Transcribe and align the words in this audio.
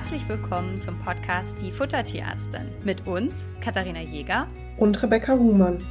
Herzlich 0.00 0.26
willkommen 0.30 0.80
zum 0.80 0.98
Podcast 1.00 1.60
Die 1.60 1.70
Futtertierärztin 1.70 2.70
mit 2.82 3.06
uns, 3.06 3.46
Katharina 3.60 4.00
Jäger 4.00 4.48
und 4.78 5.02
Rebecca 5.02 5.34
Huhmann. 5.34 5.84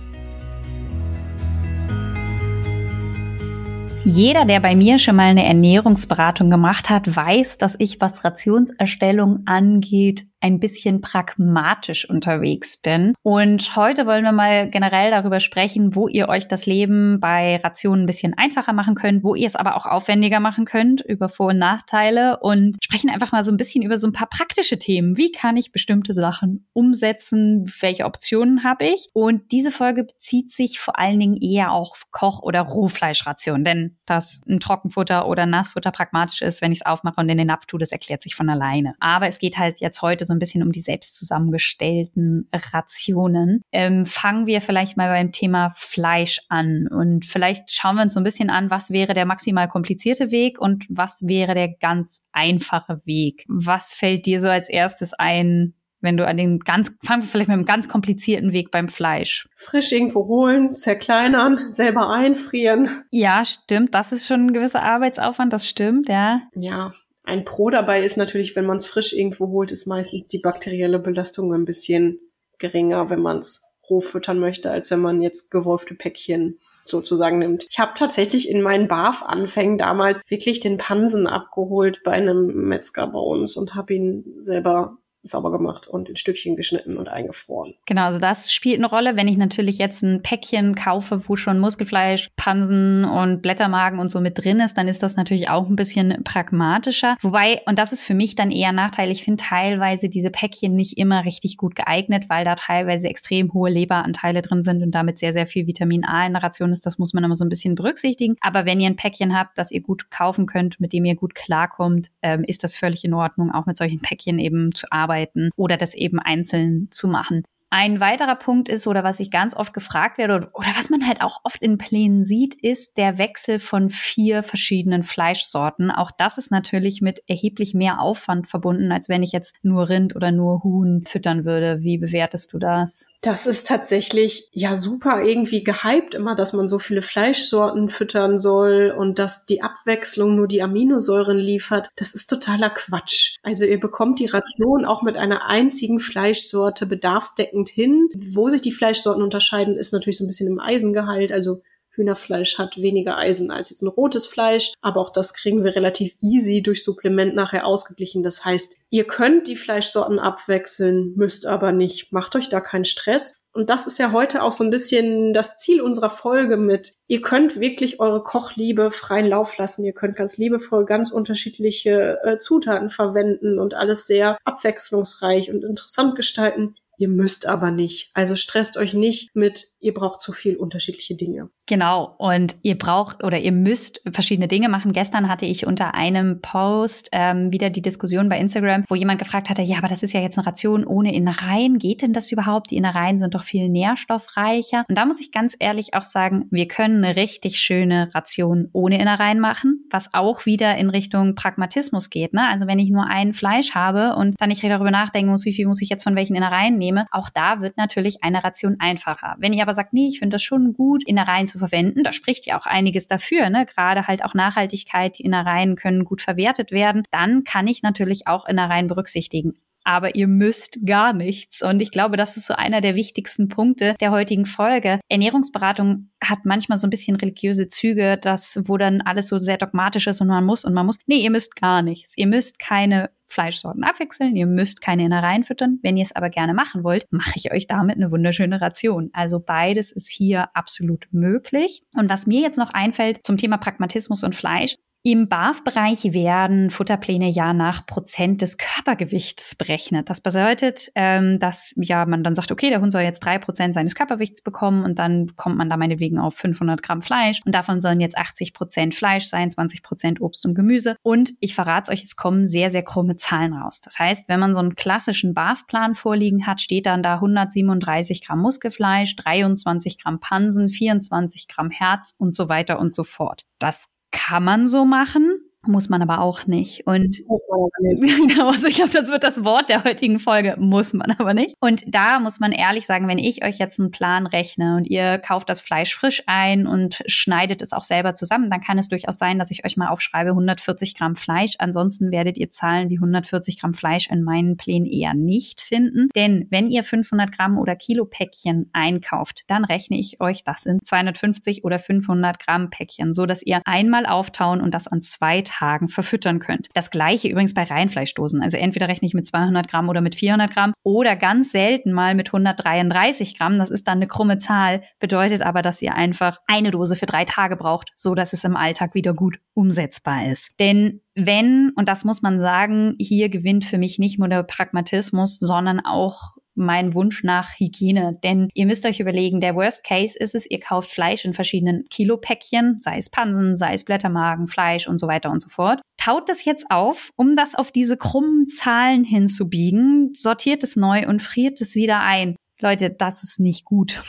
Jeder, 4.03 4.45
der 4.45 4.61
bei 4.61 4.75
mir 4.75 4.97
schon 4.97 5.15
mal 5.15 5.27
eine 5.27 5.45
Ernährungsberatung 5.45 6.49
gemacht 6.49 6.89
hat, 6.89 7.15
weiß, 7.15 7.59
dass 7.59 7.75
ich, 7.79 8.01
was 8.01 8.25
Rationserstellung 8.25 9.43
angeht, 9.45 10.25
ein 10.41 10.59
bisschen 10.59 11.01
pragmatisch 11.01 12.09
unterwegs 12.09 12.77
bin. 12.77 13.13
Und 13.23 13.75
heute 13.75 14.05
wollen 14.05 14.23
wir 14.23 14.31
mal 14.31 14.69
generell 14.69 15.11
darüber 15.11 15.39
sprechen, 15.39 15.95
wo 15.95 16.07
ihr 16.07 16.29
euch 16.29 16.47
das 16.47 16.65
Leben 16.65 17.19
bei 17.19 17.57
Rationen 17.57 18.03
ein 18.03 18.07
bisschen 18.07 18.33
einfacher 18.37 18.73
machen 18.73 18.95
könnt, 18.95 19.23
wo 19.23 19.35
ihr 19.35 19.47
es 19.47 19.55
aber 19.55 19.75
auch 19.75 19.85
aufwendiger 19.85 20.39
machen 20.39 20.65
könnt, 20.65 21.01
über 21.01 21.29
Vor- 21.29 21.49
und 21.49 21.57
Nachteile 21.57 22.39
und 22.39 22.77
sprechen 22.83 23.09
einfach 23.09 23.31
mal 23.31 23.43
so 23.43 23.51
ein 23.51 23.57
bisschen 23.57 23.83
über 23.83 23.97
so 23.97 24.07
ein 24.07 24.13
paar 24.13 24.29
praktische 24.29 24.79
Themen. 24.79 25.17
Wie 25.17 25.31
kann 25.31 25.57
ich 25.57 25.71
bestimmte 25.71 26.13
Sachen 26.13 26.67
umsetzen? 26.73 27.71
Welche 27.81 28.05
Optionen 28.05 28.63
habe 28.63 28.85
ich? 28.85 29.09
Und 29.13 29.51
diese 29.51 29.71
Folge 29.71 30.05
bezieht 30.05 30.51
sich 30.51 30.79
vor 30.79 30.97
allen 30.97 31.19
Dingen 31.19 31.37
eher 31.37 31.71
auf 31.71 32.03
Koch- 32.11 32.41
oder 32.41 32.61
Rohfleischrationen, 32.61 33.63
denn 33.63 33.97
dass 34.05 34.41
ein 34.47 34.59
Trockenfutter 34.59 35.27
oder 35.27 35.45
Nassfutter 35.45 35.91
pragmatisch 35.91 36.41
ist, 36.41 36.61
wenn 36.61 36.71
ich 36.71 36.79
es 36.79 36.85
aufmache 36.85 37.19
und 37.19 37.29
in 37.29 37.37
den 37.37 37.47
Napf 37.47 37.65
tue, 37.65 37.79
das 37.79 37.91
erklärt 37.91 38.23
sich 38.23 38.35
von 38.35 38.49
alleine. 38.49 38.95
Aber 38.99 39.27
es 39.27 39.39
geht 39.39 39.57
halt 39.57 39.79
jetzt 39.79 40.01
heute 40.01 40.25
so 40.29 40.33
ein 40.33 40.39
bisschen 40.39 40.63
um 40.63 40.71
die 40.71 40.81
selbst 40.81 41.17
zusammengestellten 41.17 42.47
Rationen. 42.53 43.61
Ähm, 43.71 44.05
fangen 44.05 44.45
wir 44.45 44.61
vielleicht 44.61 44.95
mal 44.95 45.09
beim 45.09 45.31
Thema 45.31 45.73
Fleisch 45.75 46.39
an 46.47 46.87
und 46.87 47.25
vielleicht 47.25 47.71
schauen 47.71 47.95
wir 47.95 48.03
uns 48.03 48.13
so 48.13 48.19
ein 48.19 48.23
bisschen 48.23 48.49
an, 48.49 48.69
was 48.69 48.91
wäre 48.91 49.13
der 49.13 49.25
maximal 49.25 49.67
komplizierte 49.67 50.31
Weg 50.31 50.59
und 50.59 50.85
was 50.89 51.21
wäre 51.23 51.53
der 51.53 51.69
ganz 51.69 52.21
einfache 52.31 53.01
Weg. 53.05 53.43
Was 53.47 53.93
fällt 53.93 54.25
dir 54.25 54.39
so 54.39 54.47
als 54.47 54.69
erstes 54.69 55.13
ein, 55.13 55.73
wenn 56.01 56.17
du 56.17 56.25
an 56.25 56.37
den 56.37 56.59
ganz, 56.59 56.97
fangen 57.03 57.23
wir 57.23 57.27
vielleicht 57.27 57.49
mit 57.49 57.57
einem 57.57 57.65
ganz 57.65 57.89
komplizierten 57.89 58.53
Weg 58.53 58.71
beim 58.71 58.87
Fleisch. 58.87 59.47
Frisch 59.55 59.91
irgendwo 59.91 60.27
holen, 60.27 60.73
zerkleinern, 60.73 61.71
selber 61.71 62.09
einfrieren. 62.09 63.03
Ja, 63.11 63.43
stimmt. 63.43 63.93
Das 63.93 64.11
ist 64.11 64.27
schon 64.27 64.47
ein 64.47 64.53
gewisser 64.53 64.81
Arbeitsaufwand. 64.81 65.51
Das 65.51 65.67
stimmt, 65.67 66.07
ja. 66.07 66.41
Ja, 66.55 66.93
ein 67.29 67.45
Pro 67.45 67.69
dabei 67.69 68.03
ist 68.03 68.17
natürlich, 68.17 68.55
wenn 68.55 68.65
man 68.65 68.77
es 68.77 68.87
frisch 68.87 69.13
irgendwo 69.13 69.49
holt, 69.49 69.71
ist 69.71 69.85
meistens 69.85 70.27
die 70.27 70.39
bakterielle 70.39 70.99
Belastung 70.99 71.53
ein 71.53 71.65
bisschen 71.65 72.19
geringer, 72.57 73.09
wenn 73.09 73.21
man 73.21 73.37
es 73.37 73.63
roh 73.89 74.01
füttern 74.01 74.39
möchte, 74.39 74.71
als 74.71 74.91
wenn 74.91 74.99
man 74.99 75.21
jetzt 75.21 75.51
gewolfte 75.51 75.93
Päckchen 75.95 76.59
sozusagen 76.85 77.39
nimmt. 77.39 77.67
Ich 77.69 77.79
habe 77.79 77.93
tatsächlich 77.95 78.49
in 78.49 78.61
meinen 78.61 78.87
BAF-Anfängen 78.87 79.77
damals 79.77 80.21
wirklich 80.27 80.59
den 80.59 80.77
Pansen 80.77 81.27
abgeholt 81.27 82.01
bei 82.03 82.11
einem 82.11 82.67
Metzger 82.67 83.07
bei 83.07 83.19
uns 83.19 83.55
und 83.55 83.75
habe 83.75 83.93
ihn 83.93 84.25
selber 84.39 84.97
sauber 85.21 85.51
gemacht 85.51 85.87
und 85.87 86.07
in 86.07 86.15
Stückchen 86.15 86.55
geschnitten 86.55 86.97
und 86.97 87.09
eingefroren. 87.09 87.73
Genau, 87.85 88.03
also 88.03 88.19
das 88.19 88.53
spielt 88.53 88.77
eine 88.77 88.87
Rolle. 88.87 89.17
Wenn 89.17 89.27
ich 89.27 89.37
natürlich 89.37 89.77
jetzt 89.77 90.01
ein 90.01 90.21
Päckchen 90.21 90.75
kaufe, 90.75 91.27
wo 91.27 91.35
schon 91.35 91.59
Muskelfleisch, 91.59 92.29
Pansen 92.37 93.03
und 93.03 93.41
Blättermagen 93.41 93.99
und 93.99 94.07
so 94.07 94.21
mit 94.21 94.43
drin 94.43 94.61
ist, 94.61 94.77
dann 94.77 94.87
ist 94.87 95.03
das 95.03 95.17
natürlich 95.17 95.49
auch 95.49 95.67
ein 95.67 95.75
bisschen 95.75 96.23
pragmatischer. 96.23 97.17
Wobei, 97.21 97.61
und 97.65 97.77
das 97.77 97.91
ist 97.91 98.03
für 98.03 98.13
mich 98.13 98.35
dann 98.35 98.51
eher 98.51 98.71
Nachteil, 98.71 99.11
ich 99.11 99.23
finde 99.23 99.43
teilweise 99.43 100.07
diese 100.07 100.29
Päckchen 100.29 100.73
nicht 100.73 100.97
immer 100.97 101.25
richtig 101.25 101.57
gut 101.57 101.75
geeignet, 101.75 102.29
weil 102.29 102.45
da 102.45 102.55
teilweise 102.55 103.09
extrem 103.09 103.53
hohe 103.53 103.69
Leberanteile 103.69 104.41
drin 104.41 104.61
sind 104.61 104.81
und 104.81 104.91
damit 104.91 105.19
sehr, 105.19 105.33
sehr 105.33 105.47
viel 105.47 105.67
Vitamin 105.67 106.05
A 106.05 106.25
in 106.25 106.33
der 106.33 106.43
Ration 106.43 106.71
ist. 106.71 106.85
Das 106.85 106.97
muss 106.97 107.13
man 107.13 107.25
immer 107.25 107.35
so 107.35 107.43
ein 107.43 107.49
bisschen 107.49 107.75
berücksichtigen. 107.75 108.37
Aber 108.39 108.65
wenn 108.65 108.79
ihr 108.79 108.87
ein 108.87 108.95
Päckchen 108.95 109.37
habt, 109.37 109.57
das 109.57 109.71
ihr 109.71 109.81
gut 109.81 110.09
kaufen 110.11 110.45
könnt, 110.45 110.79
mit 110.79 110.93
dem 110.93 111.03
ihr 111.03 111.15
gut 111.15 111.35
klarkommt, 111.35 112.09
ähm, 112.21 112.45
ist 112.45 112.63
das 112.63 112.77
völlig 112.77 113.03
in 113.03 113.13
Ordnung, 113.13 113.51
auch 113.51 113.65
mit 113.65 113.77
solchen 113.77 113.99
Päckchen 113.99 114.39
eben 114.39 114.73
zu 114.73 114.87
arbeiten 114.91 115.08
arbeiten 115.09 115.49
oder 115.55 115.77
das 115.77 115.95
eben 115.95 116.19
einzeln 116.19 116.87
zu 116.91 117.07
machen. 117.07 117.43
Ein 117.71 117.99
weiterer 117.99 118.35
Punkt 118.35 118.67
ist, 118.67 118.87
oder 118.87 119.03
was 119.03 119.19
ich 119.19 119.29
ganz 119.29 119.55
oft 119.55 119.73
gefragt 119.75 120.17
werde, 120.17 120.35
oder, 120.35 120.49
oder, 120.55 120.69
was 120.75 120.89
man 120.89 121.05
halt 121.07 121.21
auch 121.21 121.41
oft 121.43 121.61
in 121.61 121.77
Plänen 121.77 122.23
sieht, 122.23 122.55
ist 122.55 122.97
der 122.97 123.19
Wechsel 123.19 123.59
von 123.59 123.89
vier 123.89 124.41
verschiedenen 124.41 125.03
Fleischsorten. 125.03 125.91
Auch 125.91 126.09
das 126.09 126.39
ist 126.39 126.49
natürlich 126.49 127.01
mit 127.01 127.21
erheblich 127.27 127.75
mehr 127.75 128.01
Aufwand 128.01 128.47
verbunden, 128.47 128.91
als 128.91 129.07
wenn 129.07 129.21
ich 129.21 129.31
jetzt 129.31 129.55
nur 129.61 129.87
Rind 129.87 130.15
oder 130.15 130.31
nur 130.31 130.63
Huhn 130.63 131.03
füttern 131.05 131.45
würde. 131.45 131.83
Wie 131.83 131.99
bewertest 131.99 132.53
du 132.53 132.57
das? 132.57 133.05
Das 133.21 133.47
ist 133.47 133.67
tatsächlich 133.67 134.47
ja 134.53 134.77
super 134.77 135.21
irgendwie 135.23 135.61
gehypt 135.61 136.13
immer, 136.13 136.35
dass 136.35 136.53
man 136.53 136.69
so 136.69 136.79
viele 136.79 137.01
Fleischsorten 137.01 137.89
füttern 137.89 138.39
soll 138.39 138.95
und 138.97 139.19
dass 139.19 139.45
die 139.45 139.61
Abwechslung 139.61 140.35
nur 140.37 140.47
die 140.47 140.61
Aminosäuren 140.61 141.37
liefert. 141.37 141.89
Das 141.97 142.13
ist 142.13 142.27
totaler 142.27 142.69
Quatsch. 142.69 143.35
Also 143.43 143.65
ihr 143.65 143.79
bekommt 143.79 144.19
die 144.19 144.27
Ration 144.27 144.85
auch 144.85 145.01
mit 145.01 145.17
einer 145.17 145.45
einzigen 145.47 145.99
Fleischsorte 145.99 146.85
bedarfsdeckend 146.85 147.67
hin. 147.67 148.07
Wo 148.15 148.49
sich 148.49 148.61
die 148.61 148.71
Fleischsorten 148.71 149.21
unterscheiden, 149.21 149.77
ist 149.77 149.91
natürlich 149.91 150.17
so 150.17 150.23
ein 150.23 150.27
bisschen 150.27 150.47
im 150.47 150.61
Eisengehalt. 150.61 151.33
Also 151.33 151.61
Hühnerfleisch 151.99 152.57
hat 152.57 152.81
weniger 152.81 153.17
Eisen 153.17 153.51
als 153.51 153.69
jetzt 153.69 153.81
ein 153.81 153.87
rotes 153.87 154.25
Fleisch, 154.25 154.73
aber 154.81 155.01
auch 155.01 155.11
das 155.11 155.33
kriegen 155.33 155.63
wir 155.63 155.75
relativ 155.75 156.15
easy 156.21 156.63
durch 156.63 156.83
Supplement 156.83 157.35
nachher 157.35 157.67
ausgeglichen. 157.67 158.23
Das 158.23 158.45
heißt, 158.45 158.77
ihr 158.89 159.03
könnt 159.03 159.47
die 159.47 159.57
Fleischsorten 159.57 160.17
abwechseln, 160.17 161.13
müsst 161.15 161.45
aber 161.45 161.71
nicht. 161.71 162.11
Macht 162.11 162.35
euch 162.35 162.49
da 162.49 162.61
keinen 162.61 162.85
Stress. 162.85 163.35
Und 163.51 163.69
das 163.69 163.87
ist 163.87 163.97
ja 163.97 164.11
heute 164.11 164.43
auch 164.43 164.51
so 164.51 164.63
ein 164.63 164.69
bisschen 164.69 165.33
das 165.33 165.57
Ziel 165.57 165.81
unserer 165.81 166.11
Folge 166.11 166.55
mit. 166.55 166.93
Ihr 167.07 167.21
könnt 167.21 167.59
wirklich 167.59 167.99
eure 167.99 168.21
Kochliebe 168.21 168.91
freien 168.91 169.27
Lauf 169.27 169.57
lassen. 169.57 169.83
Ihr 169.83 169.93
könnt 169.93 170.15
ganz 170.15 170.37
liebevoll 170.37 170.85
ganz 170.85 171.11
unterschiedliche 171.11 172.19
äh, 172.23 172.37
Zutaten 172.37 172.89
verwenden 172.89 173.59
und 173.59 173.73
alles 173.73 174.05
sehr 174.05 174.37
abwechslungsreich 174.45 175.51
und 175.51 175.63
interessant 175.63 176.15
gestalten. 176.15 176.75
Ihr 176.99 177.07
müsst 177.07 177.47
aber 177.47 177.71
nicht. 177.71 178.11
Also 178.13 178.35
stresst 178.35 178.75
euch 178.75 178.93
nicht 178.93 179.33
mit, 179.33 179.67
ihr 179.79 179.93
braucht 179.93 180.21
zu 180.21 180.33
viel 180.33 180.57
unterschiedliche 180.57 181.15
Dinge. 181.15 181.49
Genau. 181.65 182.15
Und 182.17 182.57
ihr 182.61 182.77
braucht 182.77 183.23
oder 183.23 183.39
ihr 183.39 183.53
müsst 183.53 184.01
verschiedene 184.11 184.49
Dinge 184.49 184.67
machen. 184.67 184.91
Gestern 184.91 185.29
hatte 185.29 185.45
ich 185.45 185.65
unter 185.65 185.93
einem 185.93 186.41
Post 186.41 187.09
ähm, 187.13 187.53
wieder 187.53 187.69
die 187.69 187.81
Diskussion 187.81 188.27
bei 188.27 188.37
Instagram, 188.37 188.83
wo 188.89 188.95
jemand 188.95 189.19
gefragt 189.19 189.49
hatte, 189.49 189.61
ja, 189.61 189.77
aber 189.77 189.87
das 189.87 190.03
ist 190.03 190.11
ja 190.11 190.19
jetzt 190.19 190.37
eine 190.37 190.45
Ration 190.45 190.83
ohne 190.83 191.13
Innereien. 191.13 191.79
Geht 191.79 192.01
denn 192.01 192.11
das 192.11 192.33
überhaupt? 192.33 192.71
Die 192.71 192.75
Innereien 192.75 193.17
sind 193.17 193.33
doch 193.33 193.43
viel 193.43 193.69
nährstoffreicher. 193.69 194.83
Und 194.89 194.97
da 194.97 195.05
muss 195.05 195.21
ich 195.21 195.31
ganz 195.31 195.55
ehrlich 195.57 195.93
auch 195.93 196.03
sagen, 196.03 196.47
wir 196.51 196.67
können 196.67 197.01
eine 197.03 197.15
richtig 197.15 197.59
schöne 197.59 198.09
Ration 198.13 198.67
ohne 198.73 198.99
Innereien 198.99 199.39
machen, 199.39 199.85
was 199.89 200.13
auch 200.13 200.45
wieder 200.45 200.75
in 200.75 200.89
Richtung 200.89 201.35
Pragmatismus 201.35 202.09
geht. 202.09 202.33
Ne? 202.33 202.45
Also 202.49 202.67
wenn 202.67 202.79
ich 202.79 202.89
nur 202.89 203.05
ein 203.05 203.31
Fleisch 203.31 203.73
habe 203.73 204.15
und 204.15 204.35
dann 204.39 204.49
nicht 204.49 204.63
darüber 204.63 204.91
nachdenken 204.91 205.31
muss, 205.31 205.45
wie 205.45 205.53
viel 205.53 205.67
muss 205.67 205.81
ich 205.81 205.89
jetzt 205.89 206.03
von 206.03 206.15
welchen 206.15 206.35
Innereien 206.35 206.77
nehmen, 206.77 206.88
nehme, 206.89 207.05
auch 207.11 207.29
da 207.29 207.61
wird 207.61 207.77
natürlich 207.77 208.23
eine 208.23 208.43
Ration 208.43 208.77
einfacher. 208.79 209.35
Wenn 209.37 209.53
ihr 209.53 209.63
aber 209.63 209.73
sagt, 209.73 209.93
nee, 209.93 210.07
ich 210.07 210.19
finde 210.19 210.35
das 210.35 210.43
schon 210.43 210.73
gut, 210.73 211.03
Innereien 211.05 211.47
zu 211.47 211.59
verwenden, 211.59 212.03
da 212.03 212.11
spricht 212.11 212.45
ja 212.47 212.59
auch 212.59 212.65
einiges 212.65 213.07
dafür, 213.07 213.49
ne? 213.49 213.65
gerade 213.65 214.07
halt 214.07 214.23
auch 214.23 214.33
Nachhaltigkeit, 214.33 215.19
die 215.19 215.23
Innereien 215.23 215.75
können 215.75 216.03
gut 216.03 216.21
verwertet 216.21 216.71
werden, 216.71 217.03
dann 217.11 217.43
kann 217.43 217.67
ich 217.67 217.83
natürlich 217.83 218.27
auch 218.27 218.45
Innereien 218.45 218.87
berücksichtigen 218.87 219.53
aber 219.83 220.15
ihr 220.15 220.27
müsst 220.27 220.85
gar 220.85 221.13
nichts. 221.13 221.61
Und 221.61 221.81
ich 221.81 221.91
glaube, 221.91 222.17
das 222.17 222.37
ist 222.37 222.47
so 222.47 222.53
einer 222.53 222.81
der 222.81 222.95
wichtigsten 222.95 223.47
Punkte 223.47 223.95
der 223.99 224.11
heutigen 224.11 224.45
Folge. 224.45 224.99
Ernährungsberatung 225.09 226.11
hat 226.23 226.39
manchmal 226.43 226.77
so 226.77 226.87
ein 226.87 226.91
bisschen 226.91 227.15
religiöse 227.15 227.67
Züge, 227.67 228.17
das, 228.21 228.61
wo 228.65 228.77
dann 228.77 229.01
alles 229.01 229.27
so 229.27 229.39
sehr 229.39 229.57
dogmatisch 229.57 230.07
ist 230.07 230.21
und 230.21 230.27
man 230.27 230.45
muss 230.45 230.65
und 230.65 230.73
man 230.73 230.85
muss. 230.85 230.99
Nee, 231.07 231.17
ihr 231.17 231.31
müsst 231.31 231.55
gar 231.55 231.81
nichts. 231.81 232.13
Ihr 232.17 232.27
müsst 232.27 232.59
keine 232.59 233.09
Fleischsorten 233.27 233.83
abwechseln, 233.83 234.35
ihr 234.35 234.47
müsst 234.47 234.81
keine 234.81 235.05
Innereien 235.05 235.43
füttern. 235.43 235.79
Wenn 235.81 235.97
ihr 235.97 236.03
es 236.03 236.15
aber 236.15 236.29
gerne 236.29 236.53
machen 236.53 236.83
wollt, 236.83 237.05
mache 237.11 237.33
ich 237.35 237.51
euch 237.51 237.67
damit 237.67 237.95
eine 237.95 238.11
wunderschöne 238.11 238.59
Ration. 238.59 239.09
Also 239.13 239.39
beides 239.39 239.91
ist 239.91 240.09
hier 240.09 240.49
absolut 240.55 241.07
möglich. 241.11 241.83
Und 241.95 242.09
was 242.09 242.27
mir 242.27 242.41
jetzt 242.41 242.57
noch 242.57 242.71
einfällt 242.71 243.25
zum 243.25 243.37
Thema 243.37 243.57
Pragmatismus 243.57 244.23
und 244.23 244.35
Fleisch, 244.35 244.75
im 245.01 245.29
BAF-Bereich 245.29 246.11
werden 246.13 246.69
Futterpläne 246.71 247.29
ja 247.29 247.53
nach 247.53 247.85
Prozent 247.85 248.41
des 248.41 248.57
Körpergewichts 248.57 249.55
berechnet. 249.55 250.09
Das 250.09 250.19
bedeutet, 250.19 250.91
ähm, 250.95 251.39
dass 251.39 251.73
ja 251.77 252.05
man 252.05 252.21
dann 252.21 252.35
sagt, 252.35 252.51
okay, 252.51 252.69
der 252.69 252.81
Hund 252.81 252.91
soll 252.91 253.03
jetzt 253.03 253.21
drei 253.21 253.39
Prozent 253.39 253.73
seines 253.73 253.95
Körpergewichts 253.95 254.41
bekommen 254.41 254.83
und 254.83 254.99
dann 254.99 255.35
kommt 255.37 255.57
man 255.57 255.69
da 255.69 255.77
meinetwegen 255.77 256.19
auf 256.19 256.35
500 256.35 256.83
Gramm 256.83 257.01
Fleisch 257.01 257.39
und 257.45 257.55
davon 257.55 257.79
sollen 257.79 258.01
jetzt 258.01 258.17
80 258.17 258.53
Prozent 258.53 258.93
Fleisch 258.93 259.27
sein, 259.27 259.49
20 259.49 259.83
Prozent 259.83 260.19
Obst 260.19 260.45
und 260.45 260.53
Gemüse. 260.53 260.97
Und 261.01 261.31
ich 261.39 261.55
verrate 261.55 261.93
euch, 261.93 262.03
es 262.03 262.17
kommen 262.17 262.45
sehr, 262.45 262.69
sehr 262.69 262.83
krumme 262.83 263.15
Zahlen 263.15 263.53
raus. 263.53 263.79
Das 263.79 263.99
heißt, 263.99 264.27
wenn 264.27 264.41
man 264.41 264.53
so 264.53 264.59
einen 264.59 264.75
klassischen 264.75 265.33
BAF-Plan 265.33 265.95
vorliegen 265.95 266.45
hat, 266.45 266.59
steht 266.59 266.85
dann 266.85 267.03
da 267.03 267.15
137 267.15 268.25
Gramm 268.25 268.41
Muskelfleisch, 268.41 269.15
23 269.15 269.97
Gramm 269.97 270.19
Pansen, 270.19 270.67
24 270.67 271.47
Gramm 271.47 271.69
Herz 271.69 272.15
und 272.17 272.35
so 272.35 272.49
weiter 272.49 272.79
und 272.79 272.93
so 272.93 273.05
fort. 273.05 273.45
Das 273.59 273.93
kann 274.11 274.43
man 274.43 274.67
so 274.67 274.85
machen. 274.85 275.48
Muss 275.67 275.89
man 275.89 276.01
aber 276.01 276.21
auch 276.21 276.47
nicht. 276.47 276.87
Und 276.87 277.19
muss 277.27 277.41
man 277.49 277.59
aber 277.59 277.69
nicht. 277.81 278.01
genau, 278.29 278.49
also 278.49 278.67
ich 278.67 278.75
glaube, 278.75 278.91
das 278.91 279.09
wird 279.09 279.23
das 279.23 279.43
Wort 279.43 279.67
der 279.67 279.83
heutigen 279.83 280.17
Folge. 280.17 280.55
Muss 280.57 280.93
man 280.93 281.11
aber 281.11 281.33
nicht. 281.33 281.53
Und 281.59 281.83
da 281.85 282.19
muss 282.19 282.39
man 282.39 282.53
ehrlich 282.53 282.85
sagen, 282.85 283.09
wenn 283.09 283.17
ich 283.17 283.43
euch 283.43 283.57
jetzt 283.57 283.77
einen 283.77 283.91
Plan 283.91 284.25
rechne 284.25 284.77
und 284.77 284.85
ihr 284.85 285.17
kauft 285.17 285.49
das 285.49 285.59
Fleisch 285.59 285.93
frisch 285.93 286.23
ein 286.27 286.65
und 286.65 287.01
schneidet 287.07 287.61
es 287.61 287.73
auch 287.73 287.83
selber 287.83 288.13
zusammen, 288.13 288.49
dann 288.49 288.61
kann 288.61 288.77
es 288.77 288.87
durchaus 288.87 289.17
sein, 289.17 289.37
dass 289.37 289.51
ich 289.51 289.65
euch 289.65 289.75
mal 289.75 289.89
aufschreibe 289.89 290.29
140 290.29 290.95
Gramm 290.95 291.17
Fleisch. 291.17 291.55
Ansonsten 291.59 292.09
werdet 292.11 292.37
ihr 292.37 292.49
Zahlen 292.49 292.89
wie 292.89 292.97
140 292.97 293.59
Gramm 293.59 293.73
Fleisch 293.73 294.09
in 294.09 294.23
meinen 294.23 294.55
Plänen 294.55 294.87
eher 294.87 295.13
nicht 295.13 295.59
finden. 295.59 296.07
Denn 296.15 296.47
wenn 296.49 296.69
ihr 296.69 296.83
500 296.83 297.35
Gramm 297.35 297.57
oder 297.57 297.75
Kilo 297.75 298.05
Päckchen 298.05 298.69
einkauft, 298.71 299.43
dann 299.47 299.65
rechne 299.65 299.99
ich 299.99 300.21
euch 300.21 300.45
das 300.45 300.65
in 300.65 300.79
250 300.81 301.65
oder 301.65 301.79
500 301.79 302.39
Gramm 302.39 302.69
Päckchen, 302.69 303.11
so 303.11 303.25
dass 303.25 303.43
ihr 303.43 303.61
einmal 303.65 304.05
auftauen 304.05 304.61
und 304.61 304.73
das 304.73 304.87
an 304.87 305.01
zwei 305.01 305.41
Tagen 305.49 305.89
verfüttern 305.89 306.39
könnt. 306.39 306.69
Das 306.73 306.91
gleiche 306.91 307.27
übrigens 307.27 307.53
bei 307.53 307.63
Reinfleischdosen. 307.63 308.41
Also 308.41 308.57
entweder 308.57 308.87
rechne 308.87 309.07
ich 309.07 309.13
mit 309.13 309.27
200 309.27 309.67
Gramm 309.67 309.89
oder 309.89 310.01
mit 310.01 310.15
400 310.15 310.53
Gramm 310.53 310.73
oder 310.83 311.15
ganz 311.15 311.51
selten 311.51 311.91
mal 311.91 312.15
mit 312.15 312.29
133 312.29 313.37
Gramm. 313.37 313.57
Das 313.57 313.69
ist 313.69 313.87
dann 313.87 313.97
eine 313.97 314.07
krumme 314.07 314.37
Zahl, 314.37 314.83
bedeutet 314.99 315.41
aber, 315.41 315.61
dass 315.61 315.81
ihr 315.81 315.95
einfach 315.95 316.39
eine 316.47 316.71
Dose 316.71 316.95
für 316.95 317.05
drei 317.05 317.25
Tage 317.25 317.55
braucht, 317.55 317.91
so 317.95 318.15
dass 318.15 318.33
es 318.33 318.43
im 318.43 318.55
Alltag 318.55 318.93
wieder 318.93 319.13
gut 319.13 319.39
umsetzbar 319.53 320.27
ist. 320.27 320.59
Denn 320.59 321.01
wenn, 321.15 321.71
und 321.75 321.89
das 321.89 322.05
muss 322.05 322.21
man 322.21 322.39
sagen, 322.39 322.95
hier 322.99 323.29
gewinnt 323.29 323.65
für 323.65 323.77
mich 323.77 323.99
nicht 323.99 324.19
nur 324.19 324.29
der 324.29 324.43
Pragmatismus, 324.43 325.37
sondern 325.37 325.79
auch 325.79 326.38
mein 326.59 326.93
Wunsch 326.93 327.23
nach 327.23 327.57
Hygiene. 327.57 328.19
Denn 328.23 328.49
ihr 328.53 328.65
müsst 328.65 328.85
euch 328.85 328.99
überlegen, 328.99 329.41
der 329.41 329.55
Worst 329.55 329.83
Case 329.83 330.17
ist 330.19 330.35
es, 330.35 330.49
ihr 330.49 330.59
kauft 330.59 330.91
Fleisch 330.91 331.25
in 331.25 331.33
verschiedenen 331.33 331.85
Kilopäckchen, 331.89 332.79
sei 332.81 332.97
es 332.97 333.09
Pansen, 333.09 333.55
sei 333.55 333.73
es 333.73 333.85
Blättermagen, 333.85 334.47
Fleisch 334.47 334.87
und 334.87 334.99
so 334.99 335.07
weiter 335.07 335.31
und 335.31 335.41
so 335.41 335.49
fort. 335.49 335.81
Taut 335.97 336.29
das 336.29 336.45
jetzt 336.45 336.67
auf, 336.69 337.09
um 337.15 337.35
das 337.35 337.55
auf 337.55 337.71
diese 337.71 337.97
krummen 337.97 338.47
Zahlen 338.47 339.03
hinzubiegen, 339.03 340.13
sortiert 340.13 340.63
es 340.63 340.75
neu 340.75 341.07
und 341.07 341.21
friert 341.21 341.59
es 341.61 341.75
wieder 341.75 342.01
ein. 342.01 342.35
Leute, 342.61 342.89
das 342.89 343.23
ist 343.23 343.39
nicht 343.39 343.63
gut. 343.63 344.03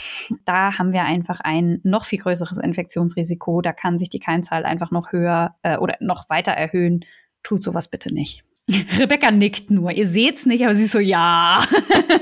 Da 0.44 0.76
haben 0.76 0.92
wir 0.92 1.04
einfach 1.04 1.40
ein 1.40 1.80
noch 1.84 2.04
viel 2.04 2.18
größeres 2.18 2.58
Infektionsrisiko. 2.58 3.60
Da 3.60 3.72
kann 3.72 3.96
sich 3.96 4.10
die 4.10 4.18
Keimzahl 4.18 4.64
einfach 4.64 4.90
noch 4.90 5.12
höher 5.12 5.54
äh, 5.62 5.76
oder 5.76 5.96
noch 6.00 6.28
weiter 6.28 6.52
erhöhen. 6.52 7.04
Tut 7.44 7.62
sowas 7.62 7.88
bitte 7.88 8.12
nicht. 8.12 8.44
Rebecca 8.98 9.30
nickt 9.30 9.70
nur. 9.70 9.92
Ihr 9.92 10.06
seht's 10.06 10.46
nicht, 10.46 10.64
aber 10.64 10.74
sie 10.74 10.84
ist 10.84 10.92
so, 10.92 10.98
ja. 10.98 11.64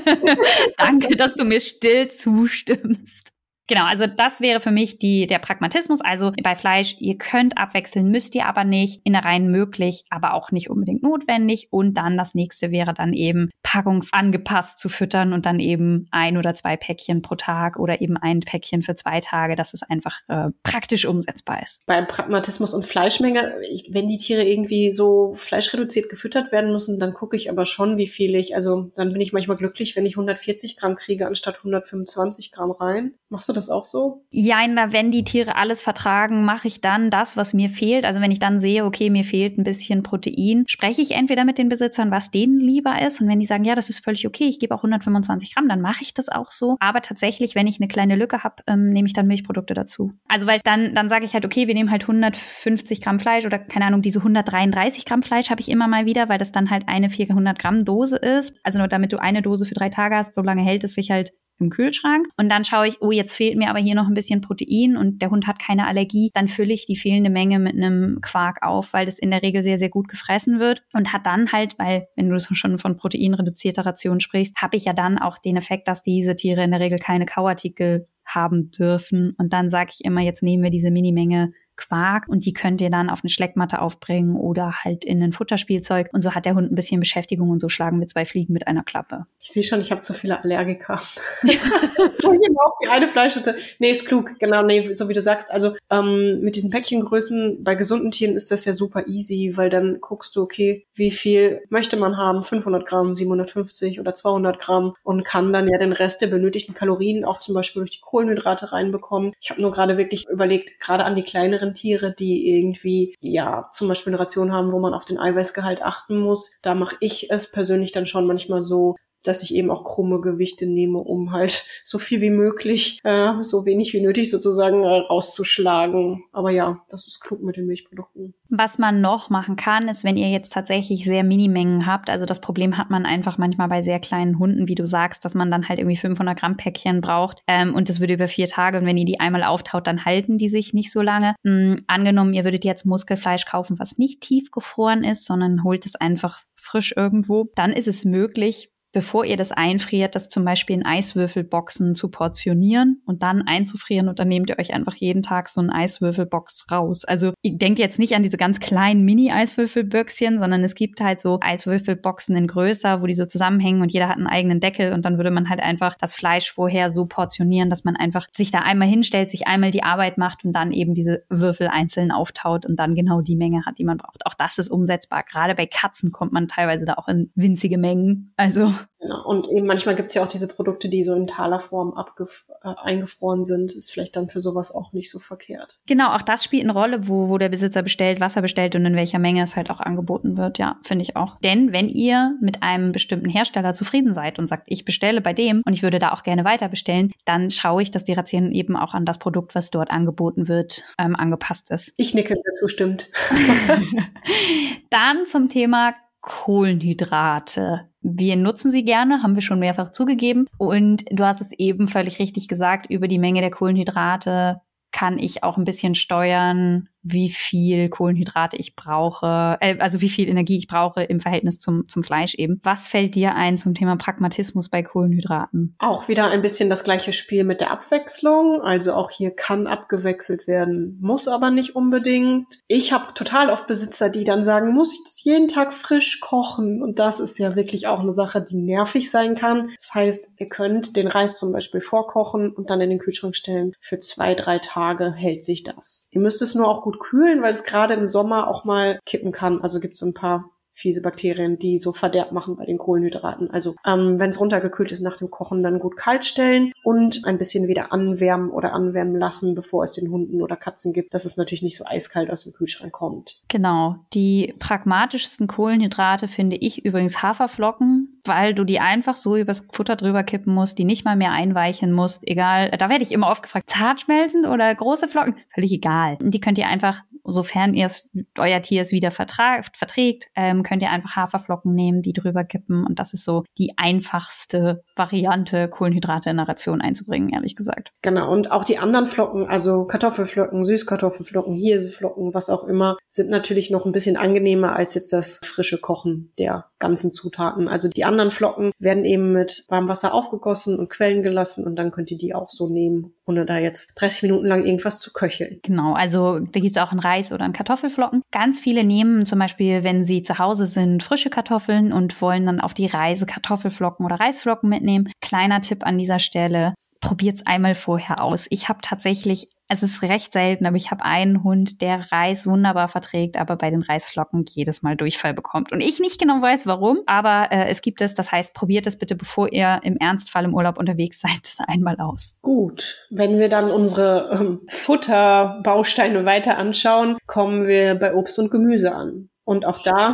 Danke, 0.77 1.15
dass 1.15 1.35
du 1.35 1.43
mir 1.43 1.61
still 1.61 2.09
zustimmst. 2.09 3.31
Genau, 3.69 3.85
also 3.85 4.07
das 4.07 4.41
wäre 4.41 4.59
für 4.61 4.71
mich 4.71 4.97
die, 4.97 5.27
der 5.27 5.37
Pragmatismus. 5.37 6.01
Also 6.01 6.31
bei 6.41 6.55
Fleisch, 6.55 6.95
ihr 6.97 7.19
könnt 7.19 7.59
abwechseln, 7.59 8.09
müsst 8.09 8.33
ihr 8.33 8.47
aber 8.47 8.63
nicht. 8.63 9.01
Innereien 9.03 9.51
möglich, 9.51 10.05
aber 10.09 10.33
auch 10.33 10.51
nicht 10.51 10.71
unbedingt 10.71 11.03
notwendig. 11.03 11.67
Und 11.69 11.93
dann 11.93 12.17
das 12.17 12.33
nächste 12.33 12.71
wäre 12.71 12.95
dann 12.95 13.13
eben 13.13 13.51
packungsangepasst 13.61 14.79
zu 14.79 14.89
füttern 14.89 15.33
und 15.33 15.45
dann 15.45 15.59
eben 15.59 16.07
ein 16.09 16.37
oder 16.37 16.55
zwei 16.55 16.77
Päckchen 16.77 17.21
pro 17.21 17.35
Tag 17.35 17.77
oder 17.77 18.01
eben 18.01 18.17
ein 18.17 18.39
Päckchen 18.39 18.81
für 18.81 18.95
zwei 18.95 19.19
Tage, 19.19 19.55
dass 19.55 19.75
es 19.75 19.83
einfach 19.83 20.21
äh, 20.29 20.49
praktisch 20.63 21.05
umsetzbar 21.05 21.61
ist. 21.61 21.85
Beim 21.85 22.07
Pragmatismus 22.07 22.73
und 22.73 22.87
Fleischmenge, 22.87 23.53
ich, 23.69 23.91
wenn 23.93 24.07
die 24.07 24.17
Tiere 24.17 24.45
irgendwie 24.45 24.91
so 24.91 25.35
fleischreduziert 25.35 26.09
gefüttert 26.09 26.51
werden 26.51 26.71
müssen, 26.71 26.99
dann 26.99 27.13
gucke 27.13 27.37
ich 27.37 27.51
aber 27.51 27.67
schon, 27.67 27.97
wie 27.97 28.07
viel 28.07 28.33
ich, 28.33 28.55
also 28.55 28.89
dann 28.95 29.11
bin 29.11 29.21
ich 29.21 29.31
manchmal 29.31 29.57
glücklich, 29.57 29.95
wenn 29.95 30.07
ich 30.07 30.13
140 30.13 30.75
Gramm 30.75 30.95
kriege 30.95 31.27
anstatt 31.27 31.57
125 31.59 32.51
Gramm 32.51 32.71
rein. 32.71 33.13
Machst 33.29 33.47
du 33.47 33.53
das 33.53 33.58
auch 33.67 33.83
so? 33.83 34.23
Ja, 34.29 34.59
wenn 34.91 35.11
die 35.11 35.25
Tiere 35.25 35.55
alles 35.55 35.81
vertragen, 35.81 36.45
mache 36.45 36.67
ich 36.67 36.79
dann 36.79 37.09
das, 37.09 37.35
was 37.35 37.53
mir 37.53 37.67
fehlt. 37.67 38.05
Also 38.05 38.21
wenn 38.21 38.31
ich 38.31 38.39
dann 38.39 38.59
sehe, 38.59 38.85
okay, 38.85 39.09
mir 39.09 39.25
fehlt 39.25 39.57
ein 39.57 39.63
bisschen 39.63 40.03
Protein, 40.03 40.63
spreche 40.67 41.01
ich 41.01 41.11
entweder 41.11 41.43
mit 41.43 41.57
den 41.57 41.67
Besitzern, 41.67 42.11
was 42.11 42.31
denen 42.31 42.59
lieber 42.59 43.01
ist. 43.01 43.19
Und 43.19 43.27
wenn 43.27 43.39
die 43.39 43.45
sagen, 43.45 43.65
ja, 43.65 43.75
das 43.75 43.89
ist 43.89 44.03
völlig 44.03 44.25
okay, 44.27 44.45
ich 44.45 44.59
gebe 44.59 44.73
auch 44.73 44.79
125 44.79 45.55
Gramm, 45.55 45.67
dann 45.67 45.81
mache 45.81 46.03
ich 46.03 46.13
das 46.13 46.29
auch 46.29 46.51
so. 46.51 46.77
Aber 46.79 47.01
tatsächlich, 47.01 47.55
wenn 47.55 47.67
ich 47.67 47.79
eine 47.79 47.87
kleine 47.87 48.15
Lücke 48.15 48.43
habe, 48.43 48.63
ähm, 48.67 48.91
nehme 48.91 49.07
ich 49.07 49.13
dann 49.13 49.27
Milchprodukte 49.27 49.73
dazu. 49.73 50.13
Also 50.27 50.47
weil 50.47 50.61
dann, 50.63 50.93
dann 50.93 51.09
sage 51.09 51.25
ich 51.25 51.33
halt, 51.33 51.45
okay, 51.45 51.67
wir 51.67 51.73
nehmen 51.73 51.91
halt 51.91 52.03
150 52.03 53.01
Gramm 53.01 53.19
Fleisch 53.19 53.45
oder 53.45 53.57
keine 53.57 53.85
Ahnung, 53.85 54.01
diese 54.01 54.19
133 54.19 55.05
Gramm 55.05 55.23
Fleisch 55.23 55.49
habe 55.49 55.61
ich 55.61 55.69
immer 55.69 55.87
mal 55.87 56.05
wieder, 56.05 56.29
weil 56.29 56.37
das 56.37 56.51
dann 56.51 56.69
halt 56.69 56.83
eine 56.87 57.09
400 57.09 57.57
Gramm 57.57 57.83
Dose 57.83 58.17
ist. 58.17 58.55
Also 58.63 58.77
nur 58.77 58.87
damit 58.87 59.11
du 59.11 59.17
eine 59.17 59.41
Dose 59.41 59.65
für 59.65 59.73
drei 59.73 59.89
Tage 59.89 60.15
hast, 60.15 60.35
so 60.35 60.41
lange 60.41 60.61
hält 60.61 60.83
es 60.83 60.93
sich 60.93 61.11
halt 61.11 61.31
im 61.59 61.69
Kühlschrank. 61.69 62.27
Und 62.37 62.49
dann 62.49 62.63
schaue 62.65 62.87
ich, 62.87 63.01
oh, 63.01 63.11
jetzt 63.11 63.35
fehlt 63.35 63.57
mir 63.57 63.69
aber 63.69 63.79
hier 63.79 63.95
noch 63.95 64.07
ein 64.07 64.13
bisschen 64.13 64.41
Protein 64.41 64.97
und 64.97 65.21
der 65.21 65.29
Hund 65.29 65.47
hat 65.47 65.59
keine 65.59 65.87
Allergie. 65.87 66.31
Dann 66.33 66.47
fülle 66.47 66.73
ich 66.73 66.85
die 66.85 66.95
fehlende 66.95 67.29
Menge 67.29 67.59
mit 67.59 67.75
einem 67.75 68.19
Quark 68.21 68.63
auf, 68.63 68.93
weil 68.93 69.05
das 69.05 69.19
in 69.19 69.31
der 69.31 69.41
Regel 69.41 69.61
sehr, 69.61 69.77
sehr 69.77 69.89
gut 69.89 70.07
gefressen 70.07 70.59
wird 70.59 70.83
und 70.93 71.13
hat 71.13 71.25
dann 71.25 71.51
halt, 71.51 71.77
weil 71.77 72.07
wenn 72.15 72.29
du 72.29 72.39
schon 72.39 72.77
von 72.77 72.97
proteinreduzierter 72.97 73.85
Ration 73.85 74.19
sprichst, 74.19 74.61
habe 74.61 74.77
ich 74.77 74.85
ja 74.85 74.93
dann 74.93 75.17
auch 75.17 75.37
den 75.37 75.57
Effekt, 75.57 75.87
dass 75.87 76.01
diese 76.01 76.35
Tiere 76.35 76.63
in 76.63 76.71
der 76.71 76.79
Regel 76.79 76.99
keine 76.99 77.25
Kauartikel 77.25 78.07
haben 78.25 78.71
dürfen. 78.71 79.35
Und 79.37 79.53
dann 79.53 79.69
sage 79.69 79.91
ich 79.93 80.05
immer, 80.05 80.21
jetzt 80.21 80.43
nehmen 80.43 80.63
wir 80.63 80.69
diese 80.69 80.91
Minimenge 80.91 81.51
Quark 81.79 82.27
und 82.27 82.45
die 82.45 82.53
könnt 82.53 82.81
ihr 82.81 82.89
dann 82.89 83.09
auf 83.09 83.21
eine 83.23 83.29
Schleckmatte 83.29 83.81
aufbringen 83.81 84.35
oder 84.35 84.83
halt 84.83 85.05
in 85.05 85.23
ein 85.23 85.31
Futterspielzeug 85.31 86.09
und 86.11 86.21
so 86.21 86.35
hat 86.35 86.45
der 86.45 86.55
Hund 86.55 86.71
ein 86.71 86.75
bisschen 86.75 86.99
Beschäftigung 86.99 87.49
und 87.49 87.59
so 87.59 87.69
schlagen 87.69 87.99
wir 87.99 88.07
zwei 88.07 88.25
Fliegen 88.25 88.53
mit 88.53 88.67
einer 88.67 88.83
Klappe. 88.83 89.25
Ich 89.39 89.49
sehe 89.49 89.63
schon, 89.63 89.81
ich 89.81 89.91
habe 89.91 90.01
zu 90.01 90.13
viele 90.13 90.43
Allergiker. 90.43 91.01
genau, 91.41 92.73
die 92.83 92.87
eine 92.89 93.07
Fleischhütte. 93.07 93.55
Nee, 93.79 93.91
ist 93.91 94.05
klug, 94.05 94.37
genau, 94.39 94.63
nee, 94.63 94.93
so 94.93 95.07
wie 95.09 95.13
du 95.13 95.21
sagst. 95.21 95.51
Also 95.51 95.75
ähm, 95.89 96.41
mit 96.41 96.55
diesen 96.55 96.69
Päckchengrößen 96.69 97.63
bei 97.63 97.75
gesunden 97.75 98.11
Tieren 98.11 98.35
ist 98.35 98.51
das 98.51 98.65
ja 98.65 98.73
super 98.73 99.07
easy, 99.07 99.53
weil 99.55 99.69
dann 99.69 99.99
guckst 100.01 100.35
du, 100.35 100.41
okay, 100.41 100.85
wie 100.93 101.11
viel 101.11 101.61
möchte 101.69 101.97
man 101.97 102.17
haben? 102.17 102.43
500 102.43 102.85
Gramm, 102.85 103.15
750 103.15 103.99
oder 103.99 104.13
200 104.13 104.59
Gramm 104.59 104.95
und 105.03 105.23
kann 105.23 105.53
dann 105.53 105.69
ja 105.69 105.77
den 105.77 105.93
Rest 105.93 106.21
der 106.21 106.27
benötigten 106.27 106.73
Kalorien 106.73 107.23
auch 107.25 107.39
zum 107.39 107.55
Beispiel 107.55 107.81
durch 107.81 107.91
die 107.91 108.01
Kohlenhydrate 108.01 108.71
reinbekommen. 108.71 109.33
Ich 109.39 109.49
habe 109.49 109.61
nur 109.61 109.71
gerade 109.71 109.97
wirklich 109.97 110.27
überlegt, 110.27 110.79
gerade 110.79 111.05
an 111.05 111.15
die 111.15 111.23
kleineren 111.23 111.68
anderen 111.69 111.73
Tiere, 111.73 112.13
die 112.13 112.49
irgendwie, 112.57 113.15
ja, 113.19 113.69
zum 113.71 113.87
Beispiel 113.87 114.13
eine 114.13 114.19
Ration 114.19 114.51
haben, 114.51 114.71
wo 114.71 114.79
man 114.79 114.93
auf 114.93 115.05
den 115.05 115.19
Eiweißgehalt 115.19 115.81
achten 115.81 116.19
muss. 116.19 116.51
Da 116.61 116.75
mache 116.75 116.97
ich 116.99 117.29
es 117.29 117.51
persönlich 117.51 117.91
dann 117.91 118.05
schon 118.05 118.27
manchmal 118.27 118.63
so, 118.63 118.95
dass 119.23 119.43
ich 119.43 119.55
eben 119.55 119.69
auch 119.71 119.83
krumme 119.83 120.21
Gewichte 120.21 120.65
nehme, 120.65 120.99
um 120.99 121.31
halt 121.31 121.65
so 121.83 121.99
viel 121.99 122.21
wie 122.21 122.29
möglich, 122.29 122.99
äh, 123.03 123.41
so 123.41 123.65
wenig 123.65 123.93
wie 123.93 124.01
nötig 124.01 124.29
sozusagen 124.29 124.83
äh, 124.83 124.99
rauszuschlagen. 124.99 126.23
Aber 126.31 126.51
ja, 126.51 126.81
das 126.89 127.07
ist 127.07 127.21
klug 127.21 127.41
mit 127.41 127.57
den 127.57 127.67
Milchprodukten. 127.67 128.33
Was 128.49 128.79
man 128.79 129.01
noch 129.01 129.29
machen 129.29 129.55
kann, 129.55 129.87
ist, 129.87 130.03
wenn 130.03 130.17
ihr 130.17 130.29
jetzt 130.29 130.51
tatsächlich 130.51 131.05
sehr 131.05 131.23
Minimengen 131.23 131.85
habt, 131.85 132.09
also 132.09 132.25
das 132.25 132.41
Problem 132.41 132.77
hat 132.77 132.89
man 132.89 133.05
einfach 133.05 133.37
manchmal 133.37 133.67
bei 133.67 133.81
sehr 133.81 133.99
kleinen 133.99 134.39
Hunden, 134.39 134.67
wie 134.67 134.75
du 134.75 134.87
sagst, 134.87 135.23
dass 135.23 135.35
man 135.35 135.51
dann 135.51 135.69
halt 135.69 135.79
irgendwie 135.79 135.97
500 135.97 136.39
Gramm 136.39 136.57
Päckchen 136.57 137.01
braucht 137.01 137.43
ähm, 137.47 137.75
und 137.75 137.89
das 137.89 137.99
würde 137.99 138.13
über 138.13 138.27
vier 138.27 138.47
Tage 138.47 138.79
und 138.79 138.85
wenn 138.85 138.97
ihr 138.97 139.05
die 139.05 139.19
einmal 139.19 139.43
auftaut, 139.43 139.85
dann 139.85 140.03
halten 140.03 140.37
die 140.37 140.49
sich 140.49 140.73
nicht 140.73 140.91
so 140.91 141.01
lange. 141.01 141.35
Ähm, 141.45 141.83
angenommen, 141.87 142.33
ihr 142.33 142.43
würdet 142.43 142.65
jetzt 142.65 142.85
Muskelfleisch 142.85 143.45
kaufen, 143.45 143.77
was 143.77 143.97
nicht 143.97 144.21
tiefgefroren 144.21 145.03
ist, 145.03 145.25
sondern 145.25 145.63
holt 145.63 145.85
es 145.85 145.95
einfach 145.95 146.41
frisch 146.55 146.93
irgendwo, 146.95 147.49
dann 147.55 147.71
ist 147.71 147.87
es 147.87 148.05
möglich, 148.05 148.69
bevor 148.91 149.25
ihr 149.25 149.37
das 149.37 149.51
einfriert, 149.51 150.15
das 150.15 150.29
zum 150.29 150.43
Beispiel 150.45 150.75
in 150.75 150.85
Eiswürfelboxen 150.85 151.95
zu 151.95 152.09
portionieren 152.09 153.01
und 153.05 153.21
dann 153.23 153.43
einzufrieren 153.43 154.09
und 154.09 154.19
dann 154.19 154.27
nehmt 154.27 154.49
ihr 154.49 154.59
euch 154.59 154.73
einfach 154.73 154.95
jeden 154.95 155.21
Tag 155.21 155.49
so 155.49 155.61
eine 155.61 155.73
Eiswürfelbox 155.73 156.67
raus. 156.71 157.05
Also 157.05 157.33
ihr 157.41 157.57
denkt 157.57 157.79
jetzt 157.79 157.99
nicht 157.99 158.15
an 158.15 158.23
diese 158.23 158.37
ganz 158.37 158.59
kleinen 158.59 159.05
Mini-Eiswürfelböckchen, 159.05 160.39
sondern 160.39 160.63
es 160.63 160.75
gibt 160.75 161.01
halt 161.01 161.21
so 161.21 161.39
Eiswürfelboxen 161.41 162.35
in 162.35 162.47
größer, 162.47 163.01
wo 163.01 163.05
die 163.05 163.13
so 163.13 163.25
zusammenhängen 163.25 163.81
und 163.81 163.91
jeder 163.91 164.09
hat 164.09 164.17
einen 164.17 164.27
eigenen 164.27 164.59
Deckel 164.59 164.93
und 164.93 165.05
dann 165.05 165.17
würde 165.17 165.31
man 165.31 165.49
halt 165.49 165.59
einfach 165.59 165.95
das 165.95 166.15
Fleisch 166.15 166.51
vorher 166.51 166.89
so 166.89 167.05
portionieren, 167.05 167.69
dass 167.69 167.83
man 167.83 167.95
einfach 167.95 168.27
sich 168.35 168.51
da 168.51 168.59
einmal 168.59 168.87
hinstellt, 168.87 169.29
sich 169.29 169.47
einmal 169.47 169.71
die 169.71 169.83
Arbeit 169.83 170.17
macht 170.17 170.43
und 170.43 170.53
dann 170.53 170.71
eben 170.71 170.95
diese 170.95 171.23
Würfel 171.29 171.67
einzeln 171.67 172.11
auftaut 172.11 172.65
und 172.65 172.77
dann 172.77 172.95
genau 172.95 173.21
die 173.21 173.35
Menge 173.35 173.65
hat, 173.65 173.77
die 173.77 173.83
man 173.83 173.97
braucht. 173.97 174.25
Auch 174.25 174.33
das 174.33 174.57
ist 174.57 174.69
umsetzbar. 174.69 175.23
Gerade 175.23 175.53
bei 175.53 175.67
Katzen 175.67 176.11
kommt 176.11 176.33
man 176.33 176.47
teilweise 176.47 176.85
da 176.85 176.95
auch 176.95 177.07
in 177.07 177.31
winzige 177.35 177.77
Mengen. 177.77 178.33
Also 178.35 178.73
Genau. 178.99 179.25
Und 179.25 179.47
eben 179.49 179.65
manchmal 179.65 179.95
gibt's 179.95 180.13
ja 180.13 180.23
auch 180.23 180.27
diese 180.27 180.47
Produkte, 180.47 180.89
die 180.89 181.03
so 181.03 181.13
in 181.15 181.27
Talerform 181.27 181.93
äh, 181.97 182.73
eingefroren 182.83 183.45
sind. 183.45 183.71
Ist 183.71 183.91
vielleicht 183.91 184.15
dann 184.15 184.29
für 184.29 184.41
sowas 184.41 184.73
auch 184.73 184.91
nicht 184.93 185.09
so 185.09 185.19
verkehrt. 185.19 185.79
Genau, 185.87 186.13
auch 186.13 186.21
das 186.21 186.43
spielt 186.43 186.63
eine 186.63 186.73
Rolle, 186.73 187.07
wo, 187.07 187.29
wo 187.29 187.37
der 187.37 187.49
Besitzer 187.49 187.81
bestellt, 187.81 188.19
was 188.19 188.35
er 188.35 188.41
bestellt 188.41 188.75
und 188.75 188.85
in 188.85 188.95
welcher 188.95 189.19
Menge 189.19 189.41
es 189.41 189.55
halt 189.55 189.69
auch 189.71 189.79
angeboten 189.79 190.37
wird. 190.37 190.57
Ja, 190.57 190.79
finde 190.83 191.03
ich 191.03 191.15
auch. 191.15 191.37
Denn 191.39 191.71
wenn 191.71 191.89
ihr 191.89 192.35
mit 192.41 192.61
einem 192.61 192.91
bestimmten 192.91 193.29
Hersteller 193.29 193.73
zufrieden 193.73 194.13
seid 194.13 194.37
und 194.37 194.47
sagt, 194.47 194.63
ich 194.67 194.85
bestelle 194.85 195.21
bei 195.21 195.33
dem 195.33 195.61
und 195.65 195.73
ich 195.73 195.83
würde 195.83 195.99
da 195.99 196.11
auch 196.11 196.23
gerne 196.23 196.43
weiter 196.43 196.67
bestellen, 196.67 197.11
dann 197.25 197.51
schaue 197.51 197.81
ich, 197.81 197.91
dass 197.91 198.03
die 198.03 198.13
Ration 198.13 198.51
eben 198.51 198.75
auch 198.75 198.93
an 198.93 199.05
das 199.05 199.17
Produkt, 199.17 199.55
was 199.55 199.71
dort 199.71 199.91
angeboten 199.91 200.47
wird, 200.47 200.83
ähm, 200.97 201.15
angepasst 201.15 201.71
ist. 201.71 201.93
Ich 201.97 202.13
nicke 202.13 202.35
dazu, 202.35 202.67
stimmt. 202.67 203.09
dann 204.89 205.25
zum 205.25 205.49
Thema 205.49 205.93
Kohlenhydrate. 206.29 207.89
Wir 208.01 208.37
nutzen 208.37 208.71
sie 208.71 208.85
gerne, 208.85 209.23
haben 209.23 209.35
wir 209.35 209.41
schon 209.41 209.59
mehrfach 209.59 209.89
zugegeben. 209.89 210.47
Und 210.57 211.03
du 211.11 211.25
hast 211.25 211.41
es 211.41 211.51
eben 211.51 211.87
völlig 211.89 212.19
richtig 212.19 212.47
gesagt, 212.47 212.89
über 212.89 213.09
die 213.09 213.19
Menge 213.19 213.41
der 213.41 213.51
Kohlenhydrate 213.51 214.61
kann 214.91 215.17
ich 215.17 215.43
auch 215.43 215.57
ein 215.57 215.65
bisschen 215.65 215.95
steuern, 215.95 216.87
wie 217.01 217.29
viel 217.29 217.89
Kohlenhydrate 217.89 218.57
ich 218.57 218.75
brauche, 218.75 219.57
äh, 219.61 219.77
also 219.79 220.01
wie 220.01 220.09
viel 220.09 220.27
Energie 220.27 220.57
ich 220.57 220.67
brauche 220.67 221.03
im 221.03 221.19
Verhältnis 221.19 221.57
zum, 221.57 221.87
zum 221.87 222.03
Fleisch 222.03 222.35
eben. 222.35 222.59
Was 222.63 222.87
fällt 222.87 223.15
dir 223.15 223.35
ein 223.35 223.57
zum 223.57 223.73
Thema 223.73 223.95
Pragmatismus 223.95 224.69
bei 224.69 224.83
Kohlenhydraten? 224.83 225.73
Auch 225.79 226.07
wieder 226.07 226.29
ein 226.29 226.41
bisschen 226.41 226.69
das 226.69 226.83
gleiche 226.83 227.13
Spiel 227.13 227.43
mit 227.43 227.61
der 227.61 227.71
Abwechslung. 227.71 228.61
Also 228.61 228.93
auch 228.93 229.11
hier 229.11 229.31
kann 229.31 229.67
abgewechselt 229.67 230.47
werden, 230.47 230.97
muss 231.01 231.27
aber 231.27 231.51
nicht 231.51 231.75
unbedingt. 231.75 232.59
Ich 232.67 232.91
habe 232.91 233.13
total 233.13 233.49
oft 233.49 233.67
Besitzer, 233.67 234.09
die 234.09 234.23
dann 234.23 234.43
sagen, 234.43 234.73
muss 234.73 234.93
ich 234.93 234.99
das 235.03 235.23
jeden 235.23 235.47
Tag 235.47 235.73
frisch 235.73 236.19
kochen? 236.19 236.81
Und 236.81 236.99
das 236.99 237.19
ist 237.19 237.39
ja 237.39 237.55
wirklich 237.55 237.87
auch 237.87 237.99
eine 237.99 238.11
Sache, 238.11 238.41
die 238.41 238.57
nervig 238.57 239.09
sein 239.09 239.35
kann. 239.35 239.71
Das 239.75 239.93
heißt, 239.93 240.33
ihr 240.37 240.49
könnt 240.49 240.95
den 240.95 241.07
Reis 241.07 241.37
zum 241.37 241.53
Beispiel 241.53 241.81
vorkochen 241.81 242.51
und 242.51 242.69
dann 242.69 242.81
in 242.81 242.89
den 242.89 242.99
Kühlschrank 242.99 243.35
stellen. 243.35 243.73
Für 243.79 243.99
zwei, 243.99 244.35
drei 244.35 244.59
Tage 244.59 245.13
hält 245.13 245.43
sich 245.43 245.63
das. 245.63 246.07
Ihr 246.11 246.21
müsst 246.21 246.41
es 246.41 246.55
nur 246.55 246.67
auch 246.67 246.81
gut 246.81 246.88
kühlen, 246.97 247.41
weil 247.41 247.51
es 247.51 247.63
gerade 247.63 247.93
im 247.93 248.07
Sommer 248.07 248.47
auch 248.47 248.65
mal 248.65 248.99
kippen 249.05 249.31
kann. 249.31 249.61
Also 249.61 249.79
gibt 249.79 249.95
es 249.95 250.01
ein 250.01 250.13
paar 250.13 250.49
fiese 250.79 251.01
Bakterien, 251.01 251.59
die 251.59 251.77
so 251.77 251.91
Verderb 251.91 252.31
machen 252.31 252.55
bei 252.55 252.65
den 252.65 252.77
Kohlenhydraten. 252.77 253.51
Also 253.51 253.75
ähm, 253.85 254.17
wenn 254.17 254.29
es 254.29 254.39
runtergekühlt 254.39 254.91
ist 254.91 255.01
nach 255.01 255.17
dem 255.17 255.29
Kochen, 255.29 255.61
dann 255.61 255.79
gut 255.79 255.97
kalt 255.97 256.23
stellen 256.23 256.71
und 256.83 257.21
ein 257.25 257.37
bisschen 257.37 257.67
wieder 257.67 257.91
anwärmen 257.91 258.49
oder 258.49 258.73
anwärmen 258.73 259.17
lassen, 259.17 259.55
bevor 259.55 259.83
es 259.83 259.93
den 259.93 260.09
Hunden 260.09 260.41
oder 260.41 260.55
Katzen 260.55 260.93
gibt, 260.93 261.13
dass 261.13 261.25
es 261.25 261.35
natürlich 261.35 261.63
nicht 261.63 261.77
so 261.77 261.85
eiskalt 261.85 262.31
aus 262.31 262.43
dem 262.43 262.53
Kühlschrank 262.53 262.93
kommt. 262.93 263.39
Genau. 263.49 263.97
Die 264.13 264.55
pragmatischsten 264.59 265.47
Kohlenhydrate 265.47 266.27
finde 266.27 266.55
ich 266.55 266.85
übrigens 266.85 267.21
Haferflocken, 267.21 268.21
weil 268.23 268.53
du 268.53 268.63
die 268.63 268.79
einfach 268.79 269.17
so 269.17 269.35
übers 269.35 269.67
Futter 269.71 269.97
drüber 269.97 270.23
kippen 270.23 270.53
musst, 270.53 270.77
die 270.77 270.85
nicht 270.85 271.03
mal 271.03 271.17
mehr 271.17 271.31
einweichen 271.31 271.91
musst. 271.91 272.25
Egal, 272.25 272.71
da 272.71 272.89
werde 272.89 273.03
ich 273.03 273.11
immer 273.11 273.29
oft 273.29 273.43
gefragt, 273.43 273.69
zartschmelzend 273.69 274.47
oder 274.47 274.73
große 274.73 275.09
Flocken? 275.09 275.35
Völlig 275.53 275.73
egal. 275.73 276.17
Die 276.21 276.39
könnt 276.39 276.57
ihr 276.57 276.67
einfach 276.67 277.03
sofern 277.31 277.73
ihr 277.73 277.85
es, 277.85 278.09
euer 278.37 278.61
Tier 278.61 278.81
es 278.81 278.91
wieder 278.91 279.11
vertragt, 279.11 279.77
verträgt, 279.77 280.27
ähm, 280.35 280.63
könnt 280.63 280.81
ihr 280.81 280.89
einfach 280.89 281.15
Haferflocken 281.15 281.73
nehmen, 281.73 282.01
die 282.01 282.13
drüber 282.13 282.43
kippen. 282.43 282.85
Und 282.85 282.99
das 282.99 283.13
ist 283.13 283.25
so 283.25 283.43
die 283.57 283.73
einfachste 283.77 284.83
Variante, 284.95 285.67
Kohlenhydrate 285.67 286.29
in 286.29 286.37
der 286.37 286.47
Ration 286.47 286.81
einzubringen, 286.81 287.29
ehrlich 287.29 287.55
gesagt. 287.55 287.91
Genau. 288.01 288.31
Und 288.31 288.51
auch 288.51 288.63
die 288.63 288.77
anderen 288.77 289.05
Flocken, 289.07 289.47
also 289.47 289.85
Kartoffelflocken, 289.85 290.63
Süßkartoffelflocken, 290.63 291.53
Hirseflocken, 291.53 292.33
was 292.33 292.49
auch 292.49 292.63
immer, 292.65 292.97
sind 293.07 293.29
natürlich 293.29 293.69
noch 293.69 293.85
ein 293.85 293.91
bisschen 293.91 294.17
angenehmer 294.17 294.75
als 294.75 294.93
jetzt 294.93 295.13
das 295.13 295.39
frische 295.43 295.79
Kochen 295.79 296.31
der 296.37 296.65
ganzen 296.79 297.11
Zutaten. 297.11 297.67
Also 297.67 297.89
die 297.89 298.05
anderen 298.05 298.31
Flocken 298.31 298.71
werden 298.79 299.05
eben 299.05 299.31
mit 299.33 299.65
warmem 299.69 299.89
Wasser 299.89 300.13
aufgegossen 300.13 300.79
und 300.79 300.89
quellen 300.89 301.23
gelassen 301.23 301.65
und 301.65 301.75
dann 301.75 301.91
könnt 301.91 302.11
ihr 302.11 302.17
die 302.17 302.33
auch 302.33 302.49
so 302.49 302.67
nehmen, 302.67 303.13
ohne 303.29 303.45
da 303.45 303.59
jetzt 303.59 303.91
30 303.95 304.23
Minuten 304.23 304.47
lang 304.47 304.65
irgendwas 304.65 304.99
zu 304.99 305.13
köcheln. 305.13 305.59
Genau, 305.63 305.93
also 305.93 306.39
da 306.39 306.59
gibt's 306.59 306.77
auch 306.77 306.91
einen 306.91 306.99
Reis 306.99 307.31
oder 307.31 307.45
einen 307.45 307.53
Kartoffelflocken. 307.53 308.23
Ganz 308.31 308.59
viele 308.59 308.83
nehmen 308.83 309.25
zum 309.25 309.39
Beispiel, 309.39 309.83
wenn 309.83 310.03
sie 310.03 310.23
zu 310.23 310.39
Hause 310.39 310.65
sind, 310.65 311.03
frische 311.03 311.29
Kartoffeln 311.29 311.93
und 311.93 312.19
wollen 312.21 312.47
dann 312.47 312.59
auf 312.59 312.73
die 312.73 312.87
Reise 312.87 313.27
Kartoffelflocken 313.27 314.05
oder 314.05 314.19
Reisflocken 314.19 314.67
mitnehmen. 314.67 315.11
Kleiner 315.21 315.61
Tipp 315.61 315.85
an 315.85 315.97
dieser 315.97 316.19
Stelle 316.19 316.73
probiert's 317.01 317.45
einmal 317.45 317.75
vorher 317.75 318.21
aus. 318.21 318.47
Ich 318.49 318.67
habe 318.67 318.79
tatsächlich, 318.81 319.47
es 319.71 319.83
ist 319.83 320.01
recht 320.01 320.33
selten, 320.33 320.65
aber 320.65 320.75
ich 320.77 320.89
habe 320.89 321.05
einen 321.05 321.43
Hund, 321.43 321.81
der 321.81 322.11
Reis 322.11 322.47
wunderbar 322.47 322.89
verträgt, 322.89 323.37
aber 323.37 323.55
bei 323.55 323.69
den 323.69 323.83
Reisflocken 323.83 324.45
jedes 324.49 324.81
Mal 324.81 324.97
Durchfall 324.97 325.35
bekommt. 325.35 325.71
Und 325.71 325.81
ich 325.81 325.99
nicht 325.99 326.19
genau 326.19 326.41
weiß, 326.41 326.65
warum, 326.65 326.99
aber 327.05 327.51
äh, 327.51 327.69
es 327.69 327.83
gibt 327.83 328.01
es. 328.01 328.15
Das 328.15 328.31
heißt, 328.31 328.55
probiert 328.55 328.87
es 328.87 328.97
bitte, 328.97 329.15
bevor 329.15 329.53
ihr 329.53 329.79
im 329.83 329.97
Ernstfall 329.97 330.45
im 330.45 330.55
Urlaub 330.55 330.79
unterwegs 330.79 331.21
seid, 331.21 331.39
das 331.43 331.59
einmal 331.67 331.97
aus. 331.99 332.39
Gut, 332.41 333.07
wenn 333.11 333.37
wir 333.37 333.47
dann 333.47 333.69
unsere 333.69 334.31
ähm, 334.33 334.61
Futterbausteine 334.69 336.25
weiter 336.25 336.57
anschauen, 336.57 337.17
kommen 337.27 337.67
wir 337.67 337.93
bei 337.95 338.15
Obst 338.15 338.39
und 338.39 338.49
Gemüse 338.49 338.93
an. 338.93 339.29
Und 339.43 339.65
auch 339.65 339.79
da 339.79 340.13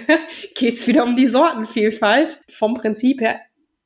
geht's 0.56 0.86
wieder 0.88 1.04
um 1.04 1.14
die 1.14 1.26
Sortenvielfalt. 1.26 2.40
Vom 2.50 2.74
Prinzip 2.74 3.20
her 3.20 3.40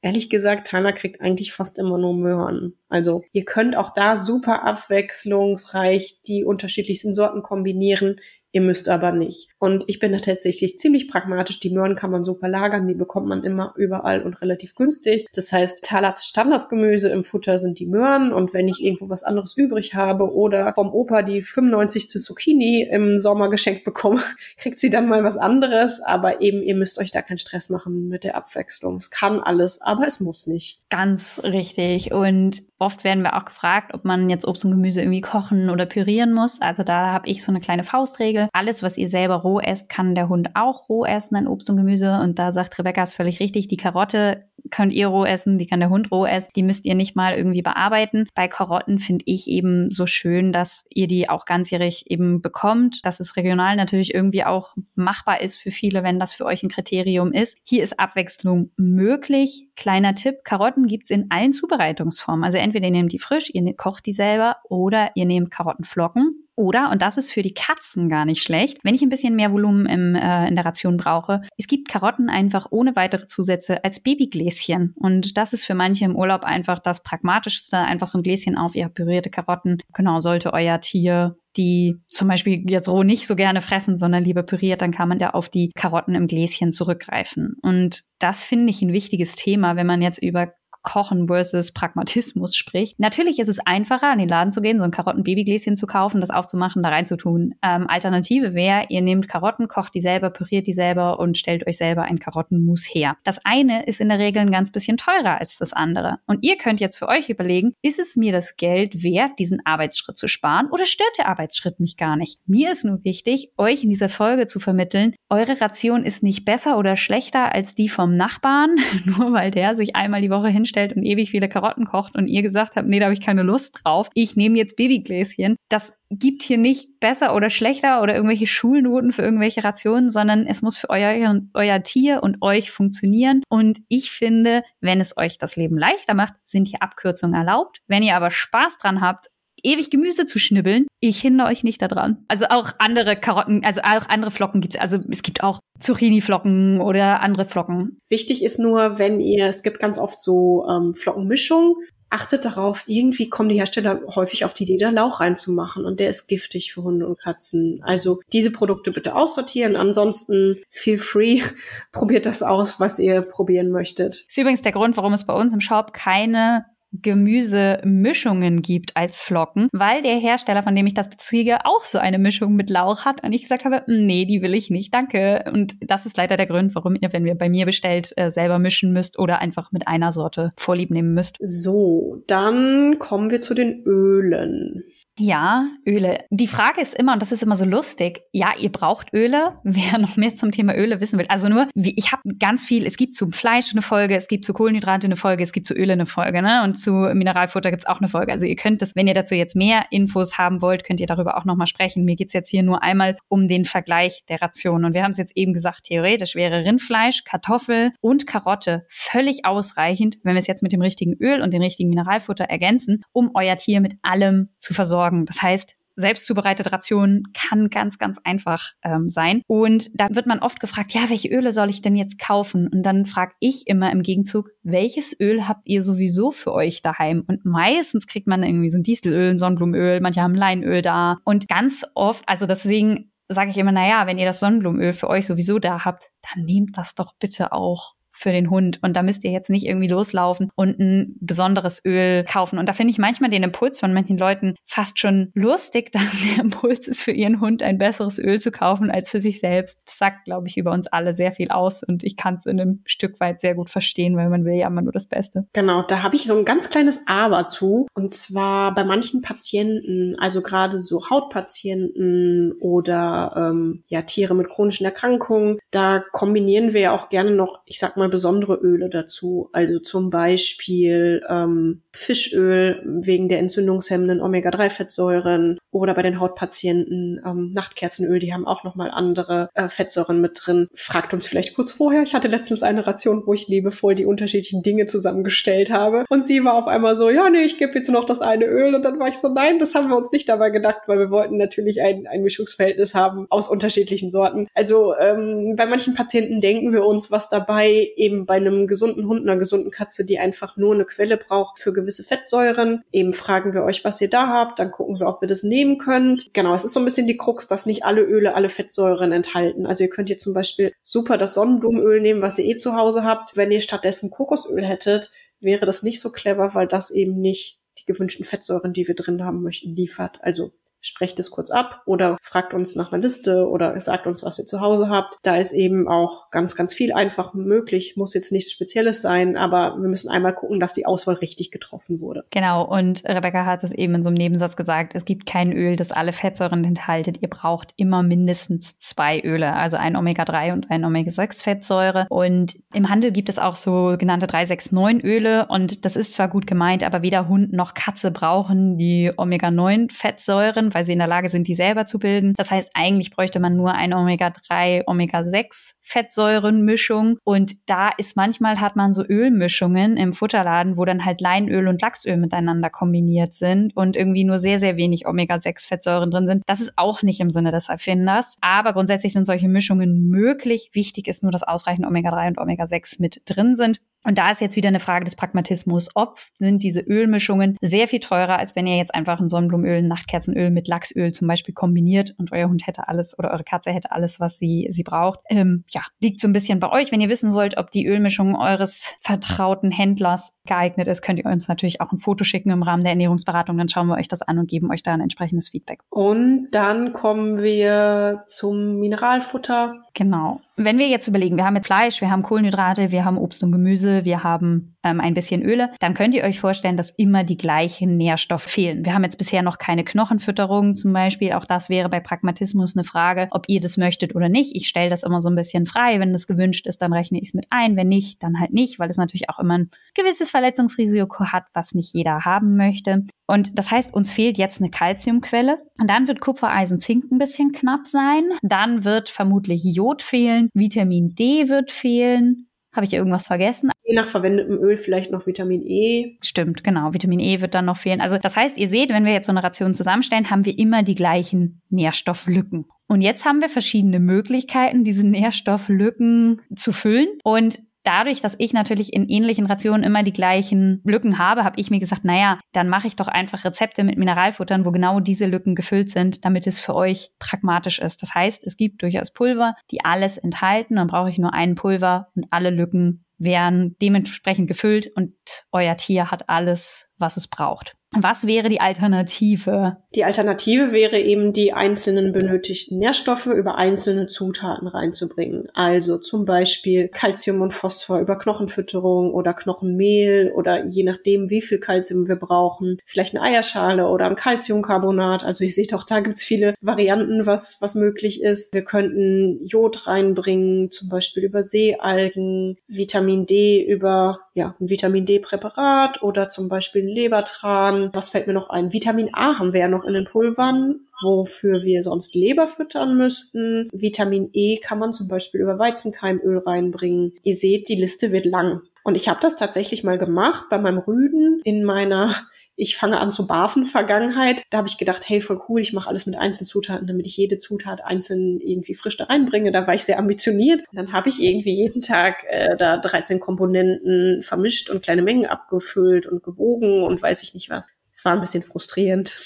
ehrlich 0.04 0.28
gesagt, 0.28 0.66
Tana 0.66 0.92
kriegt 0.92 1.22
eigentlich 1.22 1.54
fast 1.54 1.78
immer 1.78 1.96
nur 1.96 2.12
Möhren. 2.12 2.76
Also 2.90 3.24
ihr 3.32 3.46
könnt 3.46 3.74
auch 3.74 3.90
da 3.94 4.18
super 4.18 4.62
abwechslungsreich 4.62 6.20
die 6.28 6.44
unterschiedlichsten 6.44 7.14
Sorten 7.14 7.42
kombinieren. 7.42 8.16
Ihr 8.54 8.60
müsst 8.60 8.88
aber 8.88 9.10
nicht. 9.10 9.48
Und 9.58 9.82
ich 9.88 9.98
bin 9.98 10.12
da 10.12 10.20
tatsächlich 10.20 10.78
ziemlich 10.78 11.08
pragmatisch. 11.08 11.58
Die 11.58 11.70
Möhren 11.70 11.96
kann 11.96 12.12
man 12.12 12.24
super 12.24 12.46
lagern, 12.46 12.86
die 12.86 12.94
bekommt 12.94 13.26
man 13.26 13.42
immer 13.42 13.74
überall 13.76 14.22
und 14.22 14.40
relativ 14.40 14.76
günstig. 14.76 15.26
Das 15.34 15.50
heißt, 15.50 15.84
Talats 15.84 16.28
Standardsgemüse 16.28 17.08
im 17.08 17.24
Futter 17.24 17.58
sind 17.58 17.80
die 17.80 17.86
Möhren 17.86 18.32
und 18.32 18.54
wenn 18.54 18.68
ich 18.68 18.80
irgendwo 18.80 19.08
was 19.08 19.24
anderes 19.24 19.56
übrig 19.56 19.94
habe 19.94 20.32
oder 20.32 20.72
vom 20.74 20.94
Opa 20.94 21.22
die 21.22 21.42
95. 21.42 22.08
Zucchini 22.10 22.88
im 22.88 23.18
Sommer 23.18 23.50
geschenkt 23.50 23.82
bekomme, 23.82 24.22
kriegt 24.56 24.78
sie 24.78 24.88
dann 24.88 25.08
mal 25.08 25.24
was 25.24 25.36
anderes. 25.36 26.00
Aber 26.00 26.40
eben, 26.40 26.62
ihr 26.62 26.76
müsst 26.76 27.00
euch 27.00 27.10
da 27.10 27.22
keinen 27.22 27.38
Stress 27.38 27.70
machen 27.70 28.06
mit 28.06 28.22
der 28.22 28.36
Abwechslung. 28.36 28.98
Es 28.98 29.10
kann 29.10 29.40
alles, 29.40 29.80
aber 29.80 30.06
es 30.06 30.20
muss 30.20 30.46
nicht. 30.46 30.78
Ganz 30.90 31.40
richtig. 31.42 32.12
Und 32.12 32.62
oft 32.84 33.04
werden 33.04 33.22
wir 33.22 33.36
auch 33.36 33.44
gefragt, 33.44 33.92
ob 33.94 34.04
man 34.04 34.30
jetzt 34.30 34.46
Obst 34.46 34.64
und 34.64 34.70
Gemüse 34.70 35.02
irgendwie 35.02 35.20
kochen 35.20 35.70
oder 35.70 35.86
pürieren 35.86 36.32
muss. 36.32 36.60
Also 36.60 36.82
da 36.82 37.12
habe 37.12 37.28
ich 37.28 37.42
so 37.42 37.50
eine 37.50 37.60
kleine 37.60 37.82
Faustregel 37.84 38.48
alles, 38.52 38.82
was 38.82 38.98
ihr 38.98 39.08
selber 39.08 39.36
roh 39.36 39.60
esst, 39.60 39.88
kann 39.88 40.14
der 40.14 40.28
Hund 40.28 40.50
auch 40.54 40.88
roh 40.88 41.04
essen, 41.04 41.36
ein 41.36 41.48
Obst 41.48 41.68
und 41.70 41.76
Gemüse. 41.76 42.20
Und 42.20 42.38
da 42.38 42.52
sagt 42.52 42.78
Rebecca 42.78 43.02
es 43.02 43.14
völlig 43.14 43.40
richtig. 43.40 43.68
Die 43.68 43.76
Karotte 43.76 44.44
könnt 44.70 44.92
ihr 44.92 45.08
roh 45.08 45.24
essen, 45.24 45.58
die 45.58 45.66
kann 45.66 45.80
der 45.80 45.90
Hund 45.90 46.10
roh 46.10 46.26
essen. 46.26 46.50
Die 46.56 46.62
müsst 46.62 46.84
ihr 46.84 46.94
nicht 46.94 47.16
mal 47.16 47.34
irgendwie 47.34 47.62
bearbeiten. 47.62 48.26
Bei 48.34 48.48
Karotten 48.48 48.98
finde 48.98 49.24
ich 49.26 49.48
eben 49.48 49.90
so 49.90 50.06
schön, 50.06 50.52
dass 50.52 50.86
ihr 50.90 51.06
die 51.06 51.28
auch 51.28 51.44
ganzjährig 51.44 52.10
eben 52.10 52.42
bekommt, 52.42 53.04
dass 53.04 53.20
es 53.20 53.36
regional 53.36 53.76
natürlich 53.76 54.14
irgendwie 54.14 54.44
auch 54.44 54.74
machbar 54.94 55.40
ist 55.40 55.56
für 55.56 55.70
viele, 55.70 56.02
wenn 56.02 56.18
das 56.18 56.32
für 56.32 56.44
euch 56.44 56.62
ein 56.62 56.68
Kriterium 56.68 57.32
ist. 57.32 57.58
Hier 57.64 57.82
ist 57.82 57.98
Abwechslung 57.98 58.70
möglich. 58.76 59.68
Kleiner 59.76 60.14
Tipp, 60.14 60.44
Karotten 60.44 60.86
gibt's 60.86 61.10
in 61.10 61.26
allen 61.30 61.52
Zubereitungsformen. 61.52 62.44
Also 62.44 62.58
entweder 62.58 62.86
ihr 62.86 62.92
nehmt 62.92 63.12
die 63.12 63.18
frisch, 63.18 63.50
ihr 63.52 63.74
kocht 63.76 64.06
die 64.06 64.12
selber 64.12 64.56
oder 64.68 65.10
ihr 65.14 65.26
nehmt 65.26 65.50
Karottenflocken 65.50 66.43
oder, 66.56 66.90
und 66.90 67.02
das 67.02 67.16
ist 67.16 67.32
für 67.32 67.42
die 67.42 67.54
Katzen 67.54 68.08
gar 68.08 68.24
nicht 68.24 68.42
schlecht, 68.42 68.78
wenn 68.82 68.94
ich 68.94 69.02
ein 69.02 69.08
bisschen 69.08 69.34
mehr 69.34 69.52
Volumen 69.52 69.86
im, 69.86 70.14
äh, 70.14 70.46
in 70.48 70.54
der 70.54 70.64
Ration 70.64 70.96
brauche, 70.96 71.42
es 71.56 71.66
gibt 71.66 71.88
Karotten 71.88 72.28
einfach 72.28 72.66
ohne 72.70 72.96
weitere 72.96 73.26
Zusätze 73.26 73.82
als 73.84 74.00
Babygläschen. 74.00 74.94
Und 74.96 75.36
das 75.36 75.52
ist 75.52 75.64
für 75.64 75.74
manche 75.74 76.04
im 76.04 76.16
Urlaub 76.16 76.42
einfach 76.44 76.78
das 76.78 77.02
Pragmatischste. 77.02 77.78
Einfach 77.78 78.06
so 78.06 78.18
ein 78.18 78.22
Gläschen 78.22 78.56
auf, 78.56 78.74
ihr 78.74 78.84
habt 78.84 78.94
pürierte 78.94 79.30
Karotten. 79.30 79.78
Genau, 79.92 80.20
sollte 80.20 80.52
euer 80.52 80.80
Tier 80.80 81.36
die 81.56 82.00
zum 82.08 82.28
Beispiel 82.28 82.68
jetzt 82.68 82.88
roh 82.88 83.02
nicht 83.02 83.26
so 83.26 83.36
gerne 83.36 83.60
fressen, 83.60 83.96
sondern 83.96 84.24
lieber 84.24 84.42
püriert, 84.42 84.82
dann 84.82 84.90
kann 84.90 85.08
man 85.08 85.18
da 85.18 85.30
auf 85.30 85.48
die 85.48 85.70
Karotten 85.76 86.14
im 86.14 86.26
Gläschen 86.26 86.72
zurückgreifen. 86.72 87.56
Und 87.62 88.04
das 88.18 88.42
finde 88.42 88.70
ich 88.70 88.82
ein 88.82 88.92
wichtiges 88.92 89.36
Thema, 89.36 89.76
wenn 89.76 89.86
man 89.86 90.02
jetzt 90.02 90.22
über 90.22 90.52
Kochen 90.84 91.26
versus 91.26 91.72
Pragmatismus 91.72 92.54
spricht. 92.54 93.00
Natürlich 93.00 93.40
ist 93.40 93.48
es 93.48 93.58
einfacher, 93.58 94.12
in 94.12 94.20
den 94.20 94.28
Laden 94.28 94.52
zu 94.52 94.60
gehen, 94.60 94.78
so 94.78 94.84
ein 94.84 94.90
Karotten-Babygläschen 94.92 95.76
zu 95.76 95.86
kaufen, 95.86 96.20
das 96.20 96.30
aufzumachen, 96.30 96.82
da 96.82 96.90
reinzutun. 96.90 97.54
Ähm, 97.62 97.86
Alternative 97.88 98.54
wäre, 98.54 98.86
ihr 98.90 99.02
nehmt 99.02 99.28
Karotten, 99.28 99.66
kocht 99.66 99.94
die 99.94 100.00
selber, 100.00 100.30
püriert 100.30 100.66
die 100.66 100.72
selber 100.72 101.18
und 101.18 101.36
stellt 101.36 101.66
euch 101.66 101.78
selber 101.78 102.02
ein 102.02 102.20
Karottenmus 102.20 102.84
her. 102.84 103.16
Das 103.24 103.44
eine 103.44 103.84
ist 103.86 104.00
in 104.00 104.10
der 104.10 104.18
Regel 104.18 104.42
ein 104.42 104.52
ganz 104.52 104.70
bisschen 104.70 104.96
teurer 104.98 105.40
als 105.40 105.58
das 105.58 105.72
andere. 105.72 106.18
Und 106.26 106.44
ihr 106.44 106.56
könnt 106.56 106.80
jetzt 106.80 106.98
für 106.98 107.08
euch 107.08 107.28
überlegen, 107.28 107.72
ist 107.82 107.98
es 107.98 108.14
mir 108.14 108.30
das 108.30 108.56
Geld 108.56 109.02
wert, 109.02 109.38
diesen 109.38 109.64
Arbeitsschritt 109.64 110.16
zu 110.16 110.28
sparen 110.28 110.68
oder 110.70 110.86
stört 110.86 111.16
der 111.18 111.28
Arbeitsschritt 111.28 111.80
mich 111.80 111.96
gar 111.96 112.16
nicht? 112.16 112.38
Mir 112.46 112.70
ist 112.70 112.84
nur 112.84 113.02
wichtig, 113.04 113.50
euch 113.56 113.82
in 113.82 113.90
dieser 113.90 114.10
Folge 114.10 114.46
zu 114.46 114.60
vermitteln, 114.60 115.14
eure 115.30 115.60
Ration 115.60 116.04
ist 116.04 116.22
nicht 116.22 116.44
besser 116.44 116.78
oder 116.78 116.96
schlechter 116.96 117.54
als 117.54 117.74
die 117.74 117.88
vom 117.88 118.14
Nachbarn, 118.16 118.76
nur 119.04 119.32
weil 119.32 119.50
der 119.50 119.74
sich 119.74 119.96
einmal 119.96 120.20
die 120.20 120.30
Woche 120.30 120.48
hinstellt 120.48 120.73
hinstellt 120.74 120.96
und 120.96 121.04
ewig 121.04 121.30
viele 121.30 121.48
Karotten 121.48 121.86
kocht 121.86 122.16
und 122.16 122.26
ihr 122.26 122.42
gesagt 122.42 122.76
habt, 122.76 122.88
nee, 122.88 122.98
da 122.98 123.06
habe 123.06 123.14
ich 123.14 123.20
keine 123.20 123.42
Lust 123.42 123.80
drauf. 123.84 124.08
Ich 124.14 124.36
nehme 124.36 124.58
jetzt 124.58 124.76
Babygläschen. 124.76 125.56
Das 125.68 125.98
gibt 126.10 126.42
hier 126.42 126.58
nicht 126.58 127.00
besser 127.00 127.34
oder 127.34 127.50
schlechter 127.50 128.02
oder 128.02 128.14
irgendwelche 128.14 128.46
Schulnoten 128.46 129.12
für 129.12 129.22
irgendwelche 129.22 129.64
Rationen, 129.64 130.10
sondern 130.10 130.46
es 130.46 130.62
muss 130.62 130.76
für 130.76 130.90
euer, 130.90 131.40
euer 131.54 131.82
Tier 131.82 132.22
und 132.22 132.42
euch 132.42 132.70
funktionieren. 132.70 133.42
Und 133.48 133.78
ich 133.88 134.10
finde, 134.10 134.62
wenn 134.80 135.00
es 135.00 135.16
euch 135.16 135.38
das 135.38 135.56
Leben 135.56 135.78
leichter 135.78 136.14
macht, 136.14 136.34
sind 136.44 136.68
hier 136.68 136.82
Abkürzungen 136.82 137.34
erlaubt. 137.34 137.80
Wenn 137.86 138.02
ihr 138.02 138.16
aber 138.16 138.30
Spaß 138.30 138.78
dran 138.78 139.00
habt, 139.00 139.28
ewig 139.64 139.90
Gemüse 139.90 140.26
zu 140.26 140.38
schnibbeln. 140.38 140.86
Ich 141.00 141.20
hindere 141.20 141.48
euch 141.48 141.64
nicht 141.64 141.82
daran. 141.82 142.24
Also 142.28 142.46
auch 142.46 142.70
andere 142.78 143.16
Karotten, 143.16 143.64
also 143.64 143.80
auch 143.82 144.08
andere 144.08 144.30
Flocken 144.30 144.60
gibt 144.60 144.74
es. 144.74 144.80
Also 144.80 144.98
es 145.10 145.22
gibt 145.22 145.42
auch 145.42 145.60
Zucchini-Flocken 145.80 146.80
oder 146.80 147.20
andere 147.20 147.44
Flocken. 147.44 147.98
Wichtig 148.08 148.44
ist 148.44 148.58
nur, 148.58 148.98
wenn 148.98 149.20
ihr, 149.20 149.46
es 149.46 149.62
gibt 149.62 149.80
ganz 149.80 149.98
oft 149.98 150.20
so 150.20 150.66
ähm, 150.68 150.94
Flockenmischungen, 150.94 151.74
achtet 152.14 152.44
darauf, 152.44 152.84
irgendwie 152.86 153.28
kommen 153.28 153.48
die 153.48 153.56
Hersteller 153.56 154.00
häufig 154.14 154.44
auf 154.44 154.54
die 154.54 154.62
Idee, 154.62 154.76
da 154.78 154.90
Lauch 154.90 155.18
reinzumachen 155.20 155.84
und 155.84 155.98
der 155.98 156.10
ist 156.10 156.28
giftig 156.28 156.72
für 156.72 156.84
Hunde 156.84 157.08
und 157.08 157.18
Katzen. 157.18 157.80
Also 157.82 158.20
diese 158.32 158.52
Produkte 158.52 158.92
bitte 158.92 159.16
aussortieren. 159.16 159.74
Ansonsten 159.74 160.62
feel 160.70 160.98
free, 160.98 161.42
probiert 161.92 162.24
das 162.24 162.42
aus, 162.42 162.78
was 162.78 163.00
ihr 163.00 163.20
probieren 163.22 163.70
möchtet. 163.70 164.14
Das 164.14 164.26
ist 164.28 164.38
übrigens 164.38 164.62
der 164.62 164.72
Grund, 164.72 164.96
warum 164.96 165.12
es 165.12 165.26
bei 165.26 165.34
uns 165.34 165.52
im 165.52 165.60
Shop 165.60 165.92
keine 165.92 166.66
Gemüsemischungen 167.02 168.62
gibt 168.62 168.96
als 168.96 169.22
Flocken, 169.22 169.68
weil 169.72 170.02
der 170.02 170.16
Hersteller, 170.16 170.62
von 170.62 170.74
dem 170.74 170.86
ich 170.86 170.94
das 170.94 171.10
beziehe, 171.10 171.64
auch 171.64 171.84
so 171.84 171.98
eine 171.98 172.18
Mischung 172.18 172.54
mit 172.54 172.70
Lauch 172.70 173.04
hat 173.04 173.22
und 173.22 173.32
ich 173.32 173.42
gesagt 173.42 173.64
habe, 173.64 173.82
nee, 173.86 174.24
die 174.24 174.42
will 174.42 174.54
ich 174.54 174.70
nicht, 174.70 174.94
danke. 174.94 175.44
Und 175.52 175.76
das 175.80 176.06
ist 176.06 176.16
leider 176.16 176.36
der 176.36 176.46
Grund, 176.46 176.74
warum 176.74 176.96
ihr, 177.00 177.12
wenn 177.12 177.26
ihr 177.26 177.34
bei 177.34 177.48
mir 177.48 177.66
bestellt, 177.66 178.12
äh, 178.16 178.30
selber 178.30 178.58
mischen 178.58 178.92
müsst 178.92 179.18
oder 179.18 179.40
einfach 179.40 179.72
mit 179.72 179.88
einer 179.88 180.12
Sorte 180.12 180.52
Vorlieb 180.56 180.90
nehmen 180.90 181.14
müsst. 181.14 181.36
So, 181.40 182.22
dann 182.26 182.98
kommen 182.98 183.30
wir 183.30 183.40
zu 183.40 183.54
den 183.54 183.82
Ölen. 183.84 184.84
Ja, 185.16 185.68
Öle. 185.86 186.24
Die 186.30 186.48
Frage 186.48 186.80
ist 186.80 186.92
immer, 186.92 187.12
und 187.12 187.22
das 187.22 187.30
ist 187.30 187.44
immer 187.44 187.54
so 187.54 187.64
lustig, 187.64 188.22
ja, 188.32 188.52
ihr 188.58 188.72
braucht 188.72 189.14
Öle. 189.14 189.60
Wer 189.62 189.98
noch 189.98 190.16
mehr 190.16 190.34
zum 190.34 190.50
Thema 190.50 190.74
Öle 190.74 191.00
wissen 191.00 191.20
will. 191.20 191.26
Also 191.28 191.48
nur, 191.48 191.68
ich 191.74 192.10
habe 192.10 192.22
ganz 192.40 192.66
viel, 192.66 192.84
es 192.84 192.96
gibt 192.96 193.14
zum 193.14 193.30
Fleisch 193.30 193.70
eine 193.70 193.82
Folge, 193.82 194.16
es 194.16 194.26
gibt 194.26 194.44
zu 194.44 194.52
Kohlenhydrate 194.52 195.06
eine 195.06 195.16
Folge, 195.16 195.44
es 195.44 195.52
gibt 195.52 195.68
zu 195.68 195.74
Öle 195.74 195.92
eine 195.92 196.06
Folge, 196.06 196.42
ne? 196.42 196.64
Und 196.64 196.74
zu 196.74 196.90
Mineralfutter 196.90 197.70
gibt's 197.70 197.86
auch 197.86 198.00
eine 198.00 198.08
Folge. 198.08 198.32
Also 198.32 198.46
ihr 198.46 198.56
könnt 198.56 198.82
das, 198.82 198.96
wenn 198.96 199.06
ihr 199.06 199.14
dazu 199.14 199.36
jetzt 199.36 199.54
mehr 199.54 199.84
Infos 199.90 200.36
haben 200.36 200.60
wollt, 200.60 200.82
könnt 200.84 200.98
ihr 200.98 201.06
darüber 201.06 201.36
auch 201.36 201.44
nochmal 201.44 201.68
sprechen. 201.68 202.04
Mir 202.04 202.16
geht's 202.16 202.32
jetzt 202.32 202.50
hier 202.50 202.64
nur 202.64 202.82
einmal 202.82 203.16
um 203.28 203.46
den 203.46 203.64
Vergleich 203.64 204.24
der 204.28 204.42
Ration. 204.42 204.84
Und 204.84 204.94
wir 204.94 205.04
haben 205.04 205.12
es 205.12 205.18
jetzt 205.18 205.36
eben 205.36 205.52
gesagt, 205.52 205.84
theoretisch 205.84 206.34
wäre 206.34 206.64
Rindfleisch, 206.64 207.22
Kartoffel 207.24 207.92
und 208.00 208.26
Karotte 208.26 208.84
völlig 208.88 209.44
ausreichend, 209.44 210.18
wenn 210.24 210.34
wir 210.34 210.40
es 210.40 210.48
jetzt 210.48 210.64
mit 210.64 210.72
dem 210.72 210.82
richtigen 210.82 211.14
Öl 211.20 211.40
und 211.40 211.52
dem 211.52 211.62
richtigen 211.62 211.88
Mineralfutter 211.88 212.44
ergänzen, 212.44 213.02
um 213.12 213.30
euer 213.34 213.54
Tier 213.54 213.80
mit 213.80 213.94
allem 214.02 214.48
zu 214.58 214.74
versorgen 214.74 215.03
versorgen. 215.04 215.26
Das 215.26 215.42
heißt, 215.42 215.76
selbst 215.96 216.26
zubereitete 216.26 216.72
Ration 216.72 217.22
kann 217.34 217.70
ganz, 217.70 217.98
ganz 217.98 218.18
einfach 218.24 218.72
ähm, 218.82 219.08
sein. 219.08 219.42
Und 219.46 219.90
da 219.94 220.08
wird 220.10 220.26
man 220.26 220.40
oft 220.40 220.58
gefragt, 220.58 220.92
ja, 220.92 221.08
welche 221.08 221.28
Öle 221.28 221.52
soll 221.52 221.70
ich 221.70 221.82
denn 221.82 221.94
jetzt 221.94 222.18
kaufen? 222.18 222.66
Und 222.66 222.82
dann 222.82 223.06
frage 223.06 223.32
ich 223.38 223.68
immer 223.68 223.92
im 223.92 224.02
Gegenzug, 224.02 224.50
welches 224.64 225.18
Öl 225.20 225.46
habt 225.46 225.66
ihr 225.66 225.84
sowieso 225.84 226.32
für 226.32 226.52
euch 226.52 226.82
daheim? 226.82 227.22
Und 227.28 227.44
meistens 227.44 228.08
kriegt 228.08 228.26
man 228.26 228.42
irgendwie 228.42 228.70
so 228.70 228.78
ein 228.78 228.82
Dieselöl, 228.82 229.30
ein 229.30 229.38
Sonnenblumenöl, 229.38 230.00
manche 230.00 230.20
haben 230.20 230.34
Leinöl 230.34 230.82
da. 230.82 231.18
Und 231.24 231.46
ganz 231.46 231.86
oft, 231.94 232.28
also 232.28 232.46
deswegen 232.46 233.12
sage 233.28 233.50
ich 233.50 233.56
immer, 233.56 233.72
na 233.72 233.86
ja, 233.86 234.06
wenn 234.08 234.18
ihr 234.18 234.26
das 234.26 234.40
Sonnenblumenöl 234.40 234.94
für 234.94 235.08
euch 235.08 235.26
sowieso 235.26 235.60
da 235.60 235.84
habt, 235.84 236.10
dann 236.34 236.44
nehmt 236.44 236.76
das 236.76 236.96
doch 236.96 237.12
bitte 237.20 237.52
auch 237.52 237.94
für 238.14 238.32
den 238.32 238.50
Hund. 238.50 238.78
Und 238.82 238.94
da 238.94 239.02
müsst 239.02 239.24
ihr 239.24 239.30
jetzt 239.30 239.50
nicht 239.50 239.66
irgendwie 239.66 239.88
loslaufen 239.88 240.50
und 240.54 240.78
ein 240.78 241.16
besonderes 241.20 241.84
Öl 241.84 242.24
kaufen. 242.24 242.58
Und 242.58 242.68
da 242.68 242.72
finde 242.72 242.92
ich 242.92 242.98
manchmal 242.98 243.30
den 243.30 243.42
Impuls 243.42 243.80
von 243.80 243.92
manchen 243.92 244.16
Leuten 244.16 244.54
fast 244.64 244.98
schon 244.98 245.30
lustig, 245.34 245.92
dass 245.92 246.20
der 246.20 246.44
Impuls 246.44 246.88
ist, 246.88 247.02
für 247.02 247.12
ihren 247.12 247.40
Hund 247.40 247.62
ein 247.62 247.78
besseres 247.78 248.18
Öl 248.18 248.40
zu 248.40 248.50
kaufen 248.50 248.90
als 248.90 249.10
für 249.10 249.20
sich 249.20 249.40
selbst. 249.40 249.80
Das 249.86 249.98
sagt, 249.98 250.24
glaube 250.24 250.48
ich, 250.48 250.56
über 250.56 250.72
uns 250.72 250.86
alle 250.86 251.14
sehr 251.14 251.32
viel 251.32 251.50
aus. 251.50 251.82
Und 251.82 252.04
ich 252.04 252.16
kann 252.16 252.36
es 252.36 252.46
in 252.46 252.60
einem 252.60 252.82
Stück 252.86 253.20
weit 253.20 253.40
sehr 253.40 253.54
gut 253.54 253.70
verstehen, 253.70 254.16
weil 254.16 254.28
man 254.28 254.44
will 254.44 254.54
ja 254.54 254.68
immer 254.68 254.82
nur 254.82 254.92
das 254.92 255.08
Beste. 255.08 255.46
Genau, 255.52 255.82
da 255.82 256.02
habe 256.02 256.16
ich 256.16 256.24
so 256.24 256.36
ein 256.36 256.44
ganz 256.44 256.70
kleines 256.70 257.00
Aber 257.06 257.48
zu. 257.48 257.86
Und 257.94 258.14
zwar 258.14 258.74
bei 258.74 258.84
manchen 258.84 259.22
Patienten, 259.22 260.16
also 260.18 260.42
gerade 260.42 260.80
so 260.80 261.10
Hautpatienten 261.10 262.52
oder 262.60 263.34
ähm, 263.36 263.82
ja 263.88 264.02
Tiere 264.02 264.34
mit 264.34 264.48
chronischen 264.48 264.86
Erkrankungen, 264.86 265.58
da 265.70 266.04
kombinieren 266.12 266.72
wir 266.72 266.80
ja 266.80 266.92
auch 266.96 267.08
gerne 267.08 267.32
noch, 267.32 267.60
ich 267.64 267.78
sag 267.78 267.96
mal, 267.96 268.03
mal 268.04 268.10
besondere 268.10 268.56
Öle 268.56 268.88
dazu. 268.88 269.48
Also 269.52 269.78
zum 269.78 270.10
Beispiel 270.10 271.22
ähm, 271.28 271.82
Fischöl 271.92 272.82
wegen 272.84 273.28
der 273.28 273.38
entzündungshemmenden 273.38 274.20
Omega-3-Fettsäuren 274.20 275.58
oder 275.70 275.94
bei 275.94 276.02
den 276.02 276.20
Hautpatienten 276.20 277.20
ähm, 277.24 277.50
Nachtkerzenöl, 277.52 278.18
die 278.18 278.32
haben 278.32 278.46
auch 278.46 278.64
nochmal 278.64 278.90
andere 278.90 279.48
äh, 279.54 279.68
Fettsäuren 279.68 280.20
mit 280.20 280.40
drin. 280.42 280.68
Fragt 280.74 281.14
uns 281.14 281.26
vielleicht 281.26 281.54
kurz 281.54 281.72
vorher. 281.72 282.02
Ich 282.02 282.14
hatte 282.14 282.28
letztens 282.28 282.62
eine 282.62 282.86
Ration, 282.86 283.22
wo 283.26 283.32
ich 283.32 283.48
liebevoll 283.48 283.94
die 283.94 284.04
unterschiedlichen 284.04 284.62
Dinge 284.62 284.86
zusammengestellt 284.86 285.70
habe. 285.70 286.04
Und 286.08 286.26
sie 286.26 286.44
war 286.44 286.54
auf 286.54 286.66
einmal 286.66 286.96
so, 286.96 287.10
ja, 287.10 287.30
nee, 287.30 287.42
ich 287.42 287.58
gebe 287.58 287.74
jetzt 287.74 287.88
noch 287.88 288.04
das 288.04 288.20
eine 288.20 288.44
Öl. 288.44 288.74
Und 288.74 288.84
dann 288.84 288.98
war 288.98 289.08
ich 289.08 289.16
so, 289.16 289.28
nein, 289.28 289.58
das 289.58 289.74
haben 289.74 289.88
wir 289.88 289.96
uns 289.96 290.12
nicht 290.12 290.28
dabei 290.28 290.50
gedacht, 290.50 290.82
weil 290.86 290.98
wir 290.98 291.10
wollten 291.10 291.38
natürlich 291.38 291.80
ein, 291.80 292.06
ein 292.06 292.22
Mischungsverhältnis 292.22 292.94
haben 292.94 293.26
aus 293.30 293.48
unterschiedlichen 293.48 294.10
Sorten. 294.10 294.48
Also 294.54 294.94
ähm, 294.98 295.54
bei 295.56 295.66
manchen 295.66 295.94
Patienten 295.94 296.40
denken 296.40 296.72
wir 296.72 296.84
uns 296.84 297.10
was 297.10 297.28
dabei, 297.28 297.88
eben 297.96 298.26
bei 298.26 298.34
einem 298.34 298.66
gesunden 298.66 299.06
Hund, 299.06 299.22
einer 299.22 299.38
gesunden 299.38 299.70
Katze, 299.70 300.04
die 300.04 300.18
einfach 300.18 300.56
nur 300.56 300.74
eine 300.74 300.84
Quelle 300.84 301.16
braucht 301.16 301.58
für 301.58 301.72
gewisse 301.72 302.04
Fettsäuren. 302.04 302.82
Eben 302.92 303.14
fragen 303.14 303.54
wir 303.54 303.62
euch, 303.64 303.84
was 303.84 304.00
ihr 304.00 304.10
da 304.10 304.28
habt, 304.28 304.58
dann 304.58 304.70
gucken 304.70 304.98
wir, 304.98 305.06
ob 305.06 305.20
wir 305.20 305.28
das 305.28 305.42
nehmen 305.42 305.78
könnt. 305.78 306.32
Genau, 306.34 306.54
es 306.54 306.64
ist 306.64 306.72
so 306.72 306.80
ein 306.80 306.84
bisschen 306.84 307.06
die 307.06 307.16
Krux, 307.16 307.46
dass 307.46 307.66
nicht 307.66 307.84
alle 307.84 308.02
Öle 308.02 308.34
alle 308.34 308.48
Fettsäuren 308.48 309.12
enthalten. 309.12 309.66
Also 309.66 309.84
ihr 309.84 309.90
könnt 309.90 310.08
hier 310.08 310.18
zum 310.18 310.34
Beispiel 310.34 310.72
super 310.82 311.18
das 311.18 311.34
Sonnenblumenöl 311.34 312.00
nehmen, 312.00 312.22
was 312.22 312.38
ihr 312.38 312.44
eh 312.44 312.56
zu 312.56 312.74
Hause 312.74 313.04
habt. 313.04 313.36
Wenn 313.36 313.50
ihr 313.50 313.60
stattdessen 313.60 314.10
Kokosöl 314.10 314.64
hättet, 314.64 315.10
wäre 315.40 315.66
das 315.66 315.82
nicht 315.82 316.00
so 316.00 316.10
clever, 316.10 316.54
weil 316.54 316.66
das 316.66 316.90
eben 316.90 317.20
nicht 317.20 317.58
die 317.78 317.84
gewünschten 317.84 318.24
Fettsäuren, 318.24 318.72
die 318.72 318.88
wir 318.88 318.94
drin 318.94 319.24
haben 319.24 319.42
möchten, 319.42 319.74
liefert. 319.74 320.18
Also 320.22 320.52
sprecht 320.86 321.18
es 321.18 321.30
kurz 321.30 321.50
ab 321.50 321.82
oder 321.86 322.18
fragt 322.22 322.54
uns 322.54 322.76
nach 322.76 322.92
einer 322.92 323.02
Liste 323.02 323.48
oder 323.48 323.78
sagt 323.80 324.06
uns, 324.06 324.22
was 324.22 324.38
ihr 324.38 324.46
zu 324.46 324.60
Hause 324.60 324.88
habt. 324.88 325.16
Da 325.22 325.36
ist 325.36 325.52
eben 325.52 325.88
auch 325.88 326.30
ganz, 326.30 326.54
ganz 326.54 326.74
viel 326.74 326.92
einfach 326.92 327.34
möglich. 327.34 327.94
Muss 327.96 328.14
jetzt 328.14 328.32
nichts 328.32 328.52
Spezielles 328.52 329.00
sein, 329.00 329.36
aber 329.36 329.76
wir 329.80 329.88
müssen 329.88 330.10
einmal 330.10 330.34
gucken, 330.34 330.60
dass 330.60 330.74
die 330.74 330.86
Auswahl 330.86 331.14
richtig 331.16 331.50
getroffen 331.50 332.00
wurde. 332.00 332.24
Genau. 332.30 332.64
Und 332.64 333.04
Rebecca 333.04 333.46
hat 333.46 333.64
es 333.64 333.72
eben 333.72 333.94
in 333.94 334.02
so 334.02 334.08
einem 334.08 334.16
Nebensatz 334.16 334.56
gesagt. 334.56 334.94
Es 334.94 335.04
gibt 335.04 335.26
kein 335.26 335.52
Öl, 335.52 335.76
das 335.76 335.90
alle 335.90 336.12
Fettsäuren 336.12 336.64
enthaltet. 336.64 337.22
Ihr 337.22 337.28
braucht 337.28 337.72
immer 337.76 338.02
mindestens 338.02 338.78
zwei 338.78 339.20
Öle, 339.20 339.54
also 339.54 339.76
ein 339.76 339.96
Omega-3 339.96 340.52
und 340.52 340.70
ein 340.70 340.84
Omega-6-Fettsäure. 340.84 342.06
Und 342.10 342.56
im 342.74 342.90
Handel 342.90 343.10
gibt 343.10 343.28
es 343.28 343.38
auch 343.38 343.56
so 343.56 343.96
genannte 343.98 344.26
369-Öle. 344.26 345.46
Und 345.48 345.84
das 345.84 345.96
ist 345.96 346.12
zwar 346.12 346.28
gut 346.28 346.46
gemeint, 346.46 346.84
aber 346.84 347.02
weder 347.02 347.28
Hund 347.28 347.52
noch 347.52 347.74
Katze 347.74 348.10
brauchen 348.10 348.76
die 348.76 349.12
Omega-9-Fettsäuren, 349.16 350.73
weil 350.74 350.84
sie 350.84 350.92
in 350.92 350.98
der 350.98 351.08
Lage 351.08 351.28
sind, 351.28 351.48
die 351.48 351.54
selber 351.54 351.86
zu 351.86 351.98
bilden. 351.98 352.34
Das 352.36 352.50
heißt, 352.50 352.70
eigentlich 352.74 353.10
bräuchte 353.10 353.40
man 353.40 353.56
nur 353.56 353.72
eine 353.72 353.96
Omega-3, 353.96 354.82
Omega-6 354.86 355.74
Fettsäurenmischung. 355.80 357.18
Und 357.24 357.68
da 357.68 357.90
ist 357.96 358.16
manchmal 358.16 358.60
hat 358.60 358.74
man 358.74 358.92
so 358.92 359.04
Ölmischungen 359.04 359.96
im 359.96 360.12
Futterladen, 360.12 360.76
wo 360.76 360.84
dann 360.84 361.04
halt 361.04 361.20
Leinöl 361.20 361.68
und 361.68 361.80
Lachsöl 361.80 362.16
miteinander 362.16 362.70
kombiniert 362.70 363.34
sind 363.34 363.76
und 363.76 363.96
irgendwie 363.96 364.24
nur 364.24 364.38
sehr, 364.38 364.58
sehr 364.58 364.76
wenig 364.76 365.06
Omega-6 365.06 365.68
Fettsäuren 365.68 366.10
drin 366.10 366.26
sind. 366.26 366.42
Das 366.46 366.60
ist 366.60 366.72
auch 366.76 367.02
nicht 367.02 367.20
im 367.20 367.30
Sinne 367.30 367.50
des 367.50 367.68
Erfinders. 367.68 368.38
Aber 368.40 368.72
grundsätzlich 368.72 369.12
sind 369.12 369.26
solche 369.26 369.48
Mischungen 369.48 370.08
möglich. 370.08 370.70
Wichtig 370.72 371.06
ist 371.06 371.22
nur, 371.22 371.32
dass 371.32 371.42
ausreichend 371.42 371.86
Omega-3 371.86 372.28
und 372.28 372.38
Omega-6 372.38 373.00
mit 373.00 373.22
drin 373.26 373.54
sind. 373.54 373.80
Und 374.04 374.18
da 374.18 374.30
ist 374.30 374.40
jetzt 374.40 374.56
wieder 374.56 374.68
eine 374.68 374.80
Frage 374.80 375.04
des 375.04 375.16
Pragmatismus. 375.16 375.90
Oft 375.94 376.36
sind 376.36 376.62
diese 376.62 376.80
Ölmischungen 376.80 377.56
sehr 377.60 377.88
viel 377.88 378.00
teurer, 378.00 378.38
als 378.38 378.54
wenn 378.54 378.66
ihr 378.66 378.76
jetzt 378.76 378.94
einfach 378.94 379.20
ein 379.20 379.28
Sonnenblumenöl, 379.28 379.78
ein 379.78 379.88
Nachtkerzenöl 379.88 380.50
mit 380.50 380.68
Lachsöl 380.68 381.12
zum 381.12 381.26
Beispiel 381.26 381.54
kombiniert 381.54 382.14
und 382.18 382.32
euer 382.32 382.48
Hund 382.48 382.66
hätte 382.66 382.88
alles 382.88 383.18
oder 383.18 383.30
eure 383.30 383.44
Katze 383.44 383.70
hätte 383.70 383.92
alles, 383.92 384.20
was 384.20 384.38
sie, 384.38 384.66
sie 384.70 384.82
braucht. 384.82 385.20
Ähm, 385.28 385.64
ja, 385.70 385.82
liegt 386.00 386.20
so 386.20 386.28
ein 386.28 386.32
bisschen 386.32 386.60
bei 386.60 386.70
euch. 386.70 386.92
Wenn 386.92 387.00
ihr 387.00 387.08
wissen 387.08 387.32
wollt, 387.32 387.56
ob 387.56 387.70
die 387.70 387.86
Ölmischung 387.86 388.36
eures 388.36 388.94
vertrauten 389.00 389.70
Händlers 389.70 390.36
geeignet 390.46 390.88
ist, 390.88 391.02
könnt 391.02 391.18
ihr 391.18 391.26
uns 391.26 391.48
natürlich 391.48 391.80
auch 391.80 391.92
ein 391.92 392.00
Foto 392.00 392.24
schicken 392.24 392.50
im 392.50 392.62
Rahmen 392.62 392.82
der 392.82 392.92
Ernährungsberatung. 392.92 393.56
Dann 393.56 393.68
schauen 393.68 393.86
wir 393.86 393.96
euch 393.96 394.08
das 394.08 394.22
an 394.22 394.38
und 394.38 394.50
geben 394.50 394.70
euch 394.70 394.82
da 394.82 394.92
ein 394.92 395.00
entsprechendes 395.00 395.48
Feedback. 395.48 395.80
Und 395.88 396.50
dann 396.50 396.92
kommen 396.92 397.42
wir 397.42 398.24
zum 398.26 398.78
Mineralfutter. 398.80 399.82
Genau. 399.94 400.40
Wenn 400.56 400.78
wir 400.78 400.88
jetzt 400.88 401.08
überlegen, 401.08 401.36
wir 401.36 401.44
haben 401.44 401.56
jetzt 401.56 401.66
Fleisch, 401.66 402.00
wir 402.00 402.10
haben 402.10 402.22
Kohlenhydrate, 402.22 402.90
wir 402.92 403.04
haben 403.04 403.18
Obst 403.18 403.42
und 403.42 403.52
Gemüse, 403.52 404.04
wir 404.04 404.22
haben 404.22 404.73
ähm, 404.84 405.00
ein 405.00 405.14
bisschen 405.14 405.42
Öle, 405.42 405.70
dann 405.80 405.94
könnt 405.94 406.14
ihr 406.14 406.22
euch 406.22 406.38
vorstellen, 406.38 406.76
dass 406.76 406.90
immer 406.90 407.24
die 407.24 407.36
gleichen 407.36 407.96
Nährstoffe 407.96 408.44
fehlen. 408.44 408.84
Wir 408.84 408.94
haben 408.94 409.04
jetzt 409.04 409.18
bisher 409.18 409.42
noch 409.42 409.58
keine 409.58 409.82
Knochenfütterung 409.82 410.76
zum 410.76 410.92
Beispiel. 410.92 411.32
Auch 411.32 411.46
das 411.46 411.68
wäre 411.68 411.88
bei 411.88 412.00
Pragmatismus 412.00 412.76
eine 412.76 412.84
Frage, 412.84 413.28
ob 413.30 413.46
ihr 413.48 413.60
das 413.60 413.76
möchtet 413.76 414.14
oder 414.14 414.28
nicht. 414.28 414.54
Ich 414.54 414.68
stelle 414.68 414.90
das 414.90 415.02
immer 415.02 415.22
so 415.22 415.30
ein 415.30 415.36
bisschen 415.36 415.66
frei. 415.66 415.98
Wenn 415.98 416.12
das 416.12 416.26
gewünscht 416.26 416.66
ist, 416.66 416.82
dann 416.82 416.92
rechne 416.92 417.20
ich 417.20 417.28
es 417.28 417.34
mit 417.34 417.46
ein. 417.50 417.76
Wenn 417.76 417.88
nicht, 417.88 418.22
dann 418.22 418.38
halt 418.38 418.52
nicht, 418.52 418.78
weil 418.78 418.90
es 418.90 418.96
natürlich 418.96 419.30
auch 419.30 419.38
immer 419.38 419.58
ein 419.58 419.70
gewisses 419.94 420.30
Verletzungsrisiko 420.30 421.26
hat, 421.26 421.44
was 421.54 421.74
nicht 421.74 421.94
jeder 421.94 422.24
haben 422.24 422.56
möchte. 422.56 423.04
Und 423.26 423.58
das 423.58 423.70
heißt, 423.70 423.94
uns 423.94 424.12
fehlt 424.12 424.36
jetzt 424.36 424.60
eine 424.60 424.70
Kalziumquelle. 424.70 425.58
Und 425.80 425.88
dann 425.88 426.06
wird 426.08 426.20
Kupfer, 426.20 426.50
Eisen, 426.50 426.80
Zink 426.80 427.10
ein 427.10 427.18
bisschen 427.18 427.52
knapp 427.52 427.86
sein. 427.86 428.24
Dann 428.42 428.84
wird 428.84 429.08
vermutlich 429.08 429.64
Jod 429.64 430.02
fehlen. 430.02 430.50
Vitamin 430.52 431.14
D 431.14 431.48
wird 431.48 431.72
fehlen. 431.72 432.48
Habe 432.74 432.86
ich 432.86 432.92
irgendwas 432.92 433.26
vergessen? 433.26 433.70
Je 433.84 433.94
nach 433.94 434.08
verwendetem 434.08 434.58
Öl 434.58 434.76
vielleicht 434.76 435.10
noch 435.10 435.26
Vitamin 435.26 435.62
E. 435.64 436.16
Stimmt, 436.20 436.64
genau. 436.64 436.92
Vitamin 436.92 437.20
E 437.20 437.40
wird 437.40 437.54
dann 437.54 437.66
noch 437.66 437.76
fehlen. 437.76 438.00
Also 438.00 438.18
das 438.18 438.36
heißt, 438.36 438.58
ihr 438.58 438.68
seht, 438.68 438.90
wenn 438.90 439.04
wir 439.04 439.12
jetzt 439.12 439.26
so 439.26 439.32
eine 439.32 439.42
Ration 439.42 439.74
zusammenstellen, 439.74 440.30
haben 440.30 440.44
wir 440.44 440.58
immer 440.58 440.82
die 440.82 440.94
gleichen 440.94 441.62
Nährstofflücken. 441.70 442.66
Und 442.86 443.00
jetzt 443.00 443.24
haben 443.24 443.40
wir 443.40 443.48
verschiedene 443.48 444.00
Möglichkeiten, 444.00 444.84
diese 444.84 445.06
Nährstofflücken 445.06 446.40
zu 446.54 446.72
füllen. 446.72 447.08
Und 447.22 447.62
dadurch, 447.84 448.20
dass 448.20 448.34
ich 448.38 448.52
natürlich 448.52 448.92
in 448.92 449.08
ähnlichen 449.08 449.46
Rationen 449.46 449.84
immer 449.84 450.02
die 450.02 450.12
gleichen 450.12 450.80
Lücken 450.84 451.18
habe, 451.18 451.44
habe 451.44 451.60
ich 451.60 451.70
mir 451.70 451.80
gesagt, 451.80 452.04
naja, 452.04 452.40
dann 452.52 452.68
mache 452.68 452.88
ich 452.88 452.96
doch 452.96 453.08
einfach 453.08 453.44
Rezepte 453.44 453.84
mit 453.84 453.98
Mineralfuttern, 453.98 454.64
wo 454.64 454.72
genau 454.72 455.00
diese 455.00 455.26
Lücken 455.26 455.54
gefüllt 455.54 455.90
sind, 455.90 456.24
damit 456.24 456.46
es 456.46 456.58
für 456.58 456.74
euch 456.74 457.10
pragmatisch 457.18 457.78
ist. 457.78 458.02
Das 458.02 458.14
heißt, 458.14 458.44
es 458.44 458.56
gibt 458.56 458.82
durchaus 458.82 459.12
Pulver, 459.12 459.54
die 459.70 459.84
alles 459.84 460.18
enthalten. 460.18 460.76
Dann 460.76 460.88
brauche 460.88 461.10
ich 461.10 461.18
nur 461.18 461.32
ein 461.32 461.54
Pulver 461.54 462.08
und 462.16 462.26
alle 462.30 462.50
Lücken 462.50 463.04
werden 463.24 463.76
dementsprechend 463.80 464.48
gefüllt 464.48 464.90
und 464.94 465.14
euer 465.52 465.76
Tier 465.76 466.10
hat 466.10 466.28
alles, 466.28 466.90
was 466.98 467.16
es 467.16 467.28
braucht. 467.28 467.76
Was 467.96 468.26
wäre 468.26 468.48
die 468.48 468.60
Alternative? 468.60 469.76
Die 469.94 470.04
Alternative 470.04 470.72
wäre 470.72 470.98
eben, 470.98 471.32
die 471.32 471.52
einzelnen 471.52 472.12
benötigten 472.12 472.78
Nährstoffe 472.78 473.26
über 473.26 473.56
einzelne 473.56 474.08
Zutaten 474.08 474.66
reinzubringen. 474.66 475.46
Also 475.54 475.98
zum 475.98 476.24
Beispiel 476.24 476.88
Calcium 476.88 477.40
und 477.40 477.54
Phosphor 477.54 478.00
über 478.00 478.18
Knochenfütterung 478.18 479.14
oder 479.14 479.32
Knochenmehl 479.32 480.32
oder 480.34 480.66
je 480.66 480.82
nachdem, 480.82 481.30
wie 481.30 481.40
viel 481.40 481.60
Calcium 481.60 482.08
wir 482.08 482.16
brauchen. 482.16 482.78
Vielleicht 482.84 483.14
eine 483.14 483.22
Eierschale 483.22 483.88
oder 483.88 484.06
ein 484.06 484.16
Calciumcarbonat. 484.16 485.22
Also 485.22 485.44
ihr 485.44 485.50
seht 485.50 485.72
auch, 485.72 485.84
da 485.84 486.00
gibt's 486.00 486.24
viele 486.24 486.54
Varianten, 486.60 487.26
was, 487.26 487.58
was 487.60 487.76
möglich 487.76 488.22
ist. 488.22 488.52
Wir 488.52 488.64
könnten 488.64 489.38
Jod 489.44 489.86
reinbringen, 489.86 490.72
zum 490.72 490.88
Beispiel 490.88 491.22
über 491.22 491.44
Seealgen, 491.44 492.56
Vitamin 492.66 493.13
D 493.22 493.64
über 493.64 494.18
ja, 494.34 494.56
ein 494.60 494.68
Vitamin 494.68 495.06
D-Präparat 495.06 496.02
oder 496.02 496.28
zum 496.28 496.48
Beispiel 496.48 496.84
Lebertran. 496.84 497.90
Was 497.92 498.08
fällt 498.08 498.26
mir 498.26 498.32
noch 498.32 498.50
ein? 498.50 498.72
Vitamin 498.72 499.10
A 499.12 499.38
haben 499.38 499.52
wir 499.52 499.60
ja 499.60 499.68
noch 499.68 499.84
in 499.84 499.94
den 499.94 500.06
Pulvern, 500.06 500.80
wofür 501.02 501.62
wir 501.62 501.84
sonst 501.84 502.16
Leber 502.16 502.48
füttern 502.48 502.98
müssten. 502.98 503.70
Vitamin 503.72 504.30
E 504.32 504.58
kann 504.58 504.80
man 504.80 504.92
zum 504.92 505.06
Beispiel 505.06 505.40
über 505.40 505.58
Weizenkeimöl 505.58 506.38
reinbringen. 506.38 507.12
Ihr 507.22 507.36
seht, 507.36 507.68
die 507.68 507.76
Liste 507.76 508.10
wird 508.10 508.26
lang. 508.26 508.62
Und 508.82 508.96
ich 508.96 509.08
habe 509.08 509.20
das 509.22 509.36
tatsächlich 509.36 509.84
mal 509.84 509.96
gemacht 509.96 510.46
bei 510.50 510.58
meinem 510.58 510.78
Rüden 510.78 511.40
in 511.44 511.64
meiner 511.64 512.14
ich 512.56 512.76
fange 512.76 513.00
an 513.00 513.10
zu 513.10 513.26
barfen 513.26 513.66
Vergangenheit. 513.66 514.42
Da 514.50 514.58
habe 514.58 514.68
ich 514.68 514.78
gedacht, 514.78 515.08
hey, 515.08 515.20
voll 515.20 515.40
cool, 515.48 515.60
ich 515.60 515.72
mache 515.72 515.88
alles 515.88 516.06
mit 516.06 516.16
Einzelzutaten, 516.16 516.86
damit 516.86 517.06
ich 517.06 517.16
jede 517.16 517.38
Zutat 517.38 517.84
einzeln 517.84 518.40
irgendwie 518.40 518.74
frisch 518.74 518.96
da 518.96 519.04
reinbringe. 519.04 519.52
Da 519.52 519.66
war 519.66 519.74
ich 519.74 519.84
sehr 519.84 519.98
ambitioniert. 519.98 520.62
Dann 520.72 520.92
habe 520.92 521.08
ich 521.08 521.22
irgendwie 521.22 521.54
jeden 521.54 521.82
Tag 521.82 522.24
äh, 522.28 522.56
da 522.56 522.78
13 522.78 523.20
Komponenten 523.20 524.22
vermischt 524.22 524.70
und 524.70 524.82
kleine 524.82 525.02
Mengen 525.02 525.26
abgefüllt 525.26 526.06
und 526.06 526.22
gewogen 526.22 526.84
und 526.84 527.02
weiß 527.02 527.22
ich 527.22 527.34
nicht 527.34 527.50
was. 527.50 527.66
Es 527.92 528.04
war 528.04 528.12
ein 528.12 528.20
bisschen 528.20 528.42
frustrierend. 528.42 529.20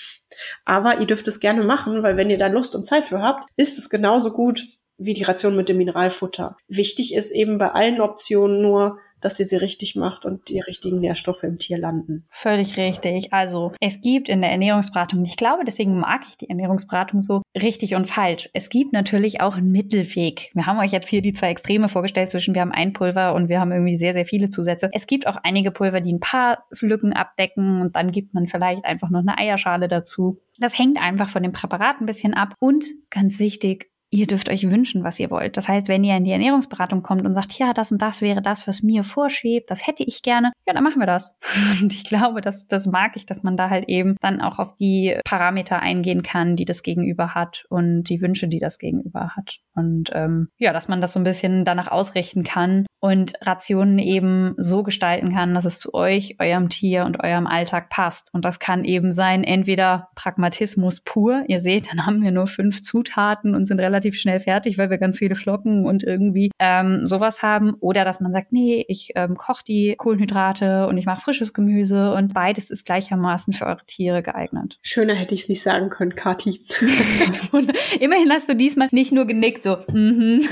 Aber 0.65 1.01
ihr 1.01 1.07
dürft 1.07 1.27
es 1.29 1.41
gerne 1.41 1.65
machen, 1.65 2.03
weil 2.03 2.17
wenn 2.17 2.31
ihr 2.31 2.39
da 2.39 2.49
Lust 2.49 2.75
und 2.75 2.87
Zeit 2.87 3.09
für 3.09 3.21
habt, 3.21 3.49
ist 3.57 3.79
es 3.79 3.91
genauso 3.91 4.31
gut 4.31 4.65
wie 4.99 5.15
die 5.15 5.23
Ration 5.23 5.57
mit 5.57 5.69
dem 5.69 5.79
Mineralfutter. 5.79 6.57
Wichtig 6.67 7.15
ist 7.15 7.31
eben 7.31 7.57
bei 7.57 7.71
allen 7.71 8.01
Optionen 8.01 8.61
nur, 8.61 8.99
dass 9.21 9.41
ihr 9.41 9.47
sie 9.47 9.57
richtig 9.57 9.97
macht 9.97 10.25
und 10.25 10.49
die 10.49 10.61
richtigen 10.61 11.01
Nährstoffe 11.01 11.43
im 11.43 11.59
Tier 11.59 11.79
landen. 11.79 12.25
Völlig 12.31 12.77
richtig. 12.77 13.33
Also 13.33 13.73
es 13.81 14.01
gibt 14.01 14.29
in 14.29 14.41
der 14.41 14.51
Ernährungsberatung, 14.51 15.25
ich 15.25 15.37
glaube, 15.37 15.65
deswegen 15.65 15.99
mag 15.99 16.23
ich 16.29 16.37
die 16.37 16.49
Ernährungsberatung 16.49 17.21
so, 17.21 17.43
richtig 17.61 17.95
und 17.95 18.07
falsch. 18.07 18.49
Es 18.53 18.71
gibt 18.71 18.93
natürlich 18.93 19.41
auch 19.41 19.57
einen 19.57 19.73
Mittelweg. 19.73 20.51
Wir 20.55 20.67
haben 20.67 20.79
euch 20.79 20.93
jetzt 20.93 21.09
hier 21.09 21.23
die 21.23 21.33
zwei 21.33 21.51
Extreme 21.51 21.89
vorgestellt 21.89 22.31
zwischen 22.31 22.55
wir 22.55 22.63
haben 22.63 22.73
ein 22.73 22.93
Pulver 22.93 23.35
und 23.35 23.49
wir 23.49 23.61
haben 23.61 23.73
irgendwie 23.73 23.97
sehr, 23.97 24.15
sehr 24.15 24.27
viele 24.27 24.51
Zusätze. 24.51 24.91
Es 24.93 25.07
gibt 25.07 25.27
auch 25.27 25.37
einige 25.43 25.71
Pulver, 25.71 26.01
die 26.01 26.13
ein 26.13 26.21
paar 26.21 26.65
Lücken 26.81 27.13
abdecken 27.13 27.81
und 27.81 27.97
dann 27.97 28.13
gibt 28.13 28.35
man 28.35 28.47
vielleicht 28.47 28.85
einfach 28.85 29.11
noch 29.11 29.21
eine 29.21 29.39
Eierschale 29.39 29.89
dazu. 29.89 30.41
Das 30.59 30.79
hängt 30.79 31.01
einfach 31.01 31.29
von 31.29 31.43
dem 31.43 31.53
Präparat 31.53 32.01
ein 32.01 32.07
bisschen 32.07 32.35
ab. 32.35 32.55
Und 32.59 32.85
ganz 33.11 33.39
wichtig, 33.39 33.91
ihr 34.11 34.27
dürft 34.27 34.49
euch 34.49 34.71
wünschen, 34.71 35.05
was 35.05 35.21
ihr 35.21 35.31
wollt. 35.31 35.57
Das 35.57 35.69
heißt, 35.69 35.89
wenn 35.89 36.05
ihr 36.05 36.17
in 36.17 36.25
die 36.25 36.31
Ernährungsberatung 36.31 37.03
kommt 37.03 37.27
und 37.27 37.35
sagt, 37.35 37.53
ja, 37.59 37.73
das 37.73 37.93
und 37.93 38.01
das 38.01 38.23
wäre 38.23 38.43
das, 38.43 38.67
was 38.67 38.83
mir 38.83 39.05
vorschwebt, 39.05 39.71
das 39.71 39.87
hätte 39.87 40.03
ich 40.03 40.23
gerne, 40.23 40.53
ja, 40.67 40.73
dann 40.73 40.85
machen 40.85 41.01
wir 41.01 41.07
das. 41.07 41.37
Und 41.81 41.95
ich 41.95 42.05
glaube, 42.05 42.41
das, 42.41 42.67
das 42.67 42.87
mag 42.87 43.13
ich, 43.15 43.27
dass 43.27 43.43
man 43.43 43.57
da 43.57 43.71
halt 43.71 43.89
eben 43.89 44.17
dann 44.21 44.41
auch 44.41 44.59
auf 44.59 44.77
die 44.77 45.19
Parameter 45.25 45.81
eingehen 45.81 46.23
kann, 46.23 46.57
die 46.57 46.65
das 46.65 46.83
Gegenüber 46.83 47.35
hat 47.35 47.65
und 47.69 48.05
die 48.05 48.21
Wünsche, 48.21 48.49
die 48.49 48.59
das 48.59 48.79
Gegenüber 48.79 49.31
hat. 49.37 49.59
Und 49.75 50.11
ähm, 50.13 50.49
ja, 50.59 50.73
dass 50.73 50.89
man 50.89 51.01
das 51.01 51.13
so 51.13 51.21
ein 51.21 51.25
bisschen 51.25 51.65
danach 51.65 51.91
ausrichten 51.91 52.43
kann 52.43 52.87
und 53.01 53.35
Rationen 53.41 53.99
eben 53.99 54.55
so 54.57 54.83
gestalten 54.83 55.35
kann, 55.35 55.55
dass 55.55 55.65
es 55.65 55.79
zu 55.79 55.95
euch, 55.95 56.37
eurem 56.41 56.69
Tier 56.69 57.05
und 57.05 57.23
eurem 57.23 57.47
Alltag 57.47 57.91
passt. 57.91 58.33
Und 58.33 58.45
das 58.45 58.59
kann 58.59 58.85
eben 58.85 59.13
sein, 59.13 59.45
entweder 59.45 60.09
Pragmatismus 60.15 61.01
pur. 61.01 61.45
Ihr 61.47 61.61
seht, 61.61 61.91
dann 61.91 62.07
haben 62.07 62.23
wir 62.23 62.33
nur 62.33 62.47
fünf 62.47 62.83
Zutaten 62.83 63.55
und 63.55 63.67
sind 63.67 63.81
relativ 63.81 64.17
schnell 64.17 64.41
fertig, 64.41 64.79
weil 64.79 64.91
wir 64.91 64.99
ganz 64.99 65.19
viele 65.19 65.37
Flocken 65.37 65.87
und 65.87 66.03
irgendwie 66.03 66.51
ähm, 66.59 67.07
sowas 67.07 67.43
haben. 67.43 67.75
Oder 67.81 68.05
dass 68.05 68.21
man 68.21 68.33
sagt, 68.33 68.53
nee, 68.53 68.85
ich 68.89 69.13
ähm, 69.15 69.37
koche 69.37 69.65
die 69.65 69.95
Kohlenhydrate 69.97 70.87
und 70.89 70.99
ich 70.99 71.07
mache 71.07 71.23
frisches 71.23 71.53
Gemüse 71.53 72.13
und 72.15 72.35
beides 72.35 72.71
ist 72.71 72.85
gleichermaßen 72.85 73.55
für 73.55 73.67
eure 73.67 73.85
Tiere 73.87 74.23
geeignet. 74.23 74.79
Schöner 74.83 75.15
hätte 75.15 75.35
ich 75.35 75.43
es 75.43 75.49
nicht 75.49 75.63
sagen 75.63 75.89
können, 75.89 76.15
Kati. 76.15 76.61
Immerhin 78.01 78.31
hast 78.31 78.49
du 78.49 78.57
diesmal 78.57 78.89
nicht 78.91 79.13
nur 79.13 79.27
genickt, 79.27 79.65
so, 79.65 79.79
mhm. 79.89 80.43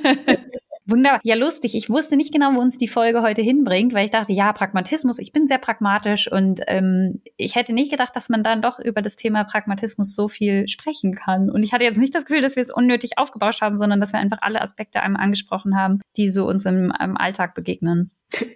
Wunderbar. 0.86 1.20
Ja, 1.24 1.34
lustig. 1.34 1.74
Ich 1.74 1.90
wusste 1.90 2.16
nicht 2.16 2.32
genau, 2.32 2.54
wo 2.54 2.60
uns 2.60 2.78
die 2.78 2.86
Folge 2.86 3.22
heute 3.22 3.42
hinbringt, 3.42 3.92
weil 3.92 4.04
ich 4.04 4.12
dachte, 4.12 4.32
ja, 4.32 4.52
Pragmatismus, 4.52 5.18
ich 5.18 5.32
bin 5.32 5.48
sehr 5.48 5.58
pragmatisch 5.58 6.30
und 6.30 6.60
ähm, 6.68 7.22
ich 7.36 7.56
hätte 7.56 7.72
nicht 7.72 7.90
gedacht, 7.90 8.14
dass 8.14 8.28
man 8.28 8.44
dann 8.44 8.62
doch 8.62 8.78
über 8.78 9.02
das 9.02 9.16
Thema 9.16 9.42
Pragmatismus 9.42 10.14
so 10.14 10.28
viel 10.28 10.68
sprechen 10.68 11.12
kann. 11.12 11.50
Und 11.50 11.64
ich 11.64 11.72
hatte 11.72 11.84
jetzt 11.84 11.98
nicht 11.98 12.14
das 12.14 12.24
Gefühl, 12.24 12.40
dass 12.40 12.54
wir 12.54 12.62
es 12.62 12.72
unnötig 12.72 13.18
aufgebauscht 13.18 13.62
haben, 13.62 13.76
sondern 13.76 13.98
dass 13.98 14.12
wir 14.12 14.20
einfach 14.20 14.38
alle 14.42 14.62
Aspekte 14.62 15.02
einmal 15.02 15.22
angesprochen 15.22 15.76
haben, 15.76 16.00
die 16.16 16.30
so 16.30 16.46
uns 16.46 16.64
im, 16.66 16.92
im 17.00 17.16
Alltag 17.16 17.54
begegnen. 17.54 18.12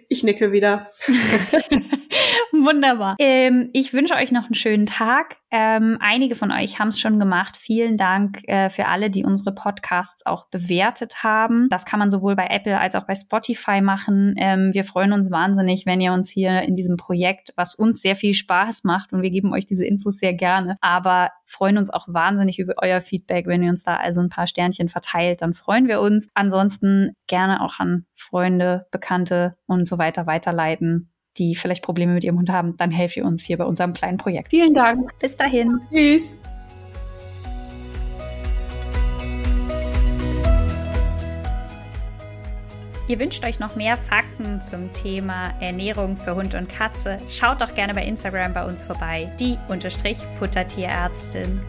Ich 0.09 0.23
nicke 0.23 0.51
wieder. 0.51 0.87
Wunderbar. 2.51 3.15
Ähm, 3.19 3.69
ich 3.73 3.93
wünsche 3.93 4.15
euch 4.15 4.31
noch 4.31 4.45
einen 4.45 4.55
schönen 4.55 4.85
Tag. 4.85 5.37
Ähm, 5.51 5.97
einige 5.99 6.35
von 6.35 6.51
euch 6.51 6.79
haben 6.79 6.89
es 6.89 6.99
schon 6.99 7.19
gemacht. 7.19 7.57
Vielen 7.57 7.97
Dank 7.97 8.39
äh, 8.47 8.69
für 8.69 8.87
alle, 8.87 9.09
die 9.09 9.23
unsere 9.23 9.53
Podcasts 9.53 10.25
auch 10.25 10.47
bewertet 10.47 11.23
haben. 11.23 11.67
Das 11.69 11.85
kann 11.85 11.99
man 11.99 12.11
sowohl 12.11 12.35
bei 12.35 12.47
Apple 12.47 12.79
als 12.79 12.95
auch 12.95 13.05
bei 13.05 13.15
Spotify 13.15 13.81
machen. 13.81 14.35
Ähm, 14.37 14.71
wir 14.73 14.83
freuen 14.83 15.13
uns 15.13 15.31
wahnsinnig, 15.31 15.85
wenn 15.85 16.01
ihr 16.01 16.13
uns 16.13 16.29
hier 16.29 16.61
in 16.61 16.75
diesem 16.75 16.97
Projekt, 16.97 17.51
was 17.55 17.75
uns 17.75 18.01
sehr 18.01 18.15
viel 18.15 18.33
Spaß 18.33 18.83
macht 18.83 19.11
und 19.11 19.21
wir 19.21 19.31
geben 19.31 19.53
euch 19.53 19.65
diese 19.65 19.85
Infos 19.85 20.17
sehr 20.17 20.33
gerne, 20.33 20.75
aber 20.81 21.31
freuen 21.45 21.77
uns 21.77 21.89
auch 21.89 22.07
wahnsinnig 22.07 22.59
über 22.59 22.75
euer 22.77 23.01
Feedback. 23.01 23.45
Wenn 23.45 23.63
ihr 23.63 23.69
uns 23.69 23.83
da 23.83 23.97
also 23.97 24.21
ein 24.21 24.29
paar 24.29 24.47
Sternchen 24.47 24.87
verteilt, 24.87 25.41
dann 25.41 25.53
freuen 25.53 25.87
wir 25.87 25.99
uns. 25.99 26.29
Ansonsten 26.33 27.11
gerne 27.27 27.61
auch 27.61 27.79
an 27.79 28.05
Freunde, 28.15 28.87
Bekannte 28.91 29.57
und 29.71 29.87
so 29.87 29.97
weiter 29.97 30.27
weiterleiten 30.27 31.11
die 31.37 31.55
vielleicht 31.55 31.83
Probleme 31.83 32.13
mit 32.13 32.23
ihrem 32.23 32.37
Hund 32.37 32.49
haben, 32.49 32.75
dann 32.77 32.91
helft 32.91 33.17
ihr 33.17 33.25
uns 33.25 33.43
hier 33.43 33.57
bei 33.57 33.65
unserem 33.65 33.93
kleinen 33.93 34.17
Projekt. 34.17 34.49
Vielen 34.49 34.73
Dank. 34.73 35.17
Bis 35.19 35.35
dahin. 35.35 35.79
Tschüss. 35.91 36.41
Ihr 43.07 43.19
wünscht 43.19 43.43
euch 43.43 43.59
noch 43.59 43.75
mehr 43.75 43.97
Fakten 43.97 44.61
zum 44.61 44.93
Thema 44.93 45.53
Ernährung 45.59 46.15
für 46.15 46.35
Hund 46.35 46.55
und 46.55 46.69
Katze? 46.69 47.17
Schaut 47.27 47.59
doch 47.59 47.75
gerne 47.75 47.93
bei 47.93 48.05
Instagram 48.05 48.53
bei 48.53 48.65
uns 48.65 48.85
vorbei, 48.85 49.29
die 49.37 49.57
Unterstrich 49.67 50.17
Futtertierärztin. 50.39 51.59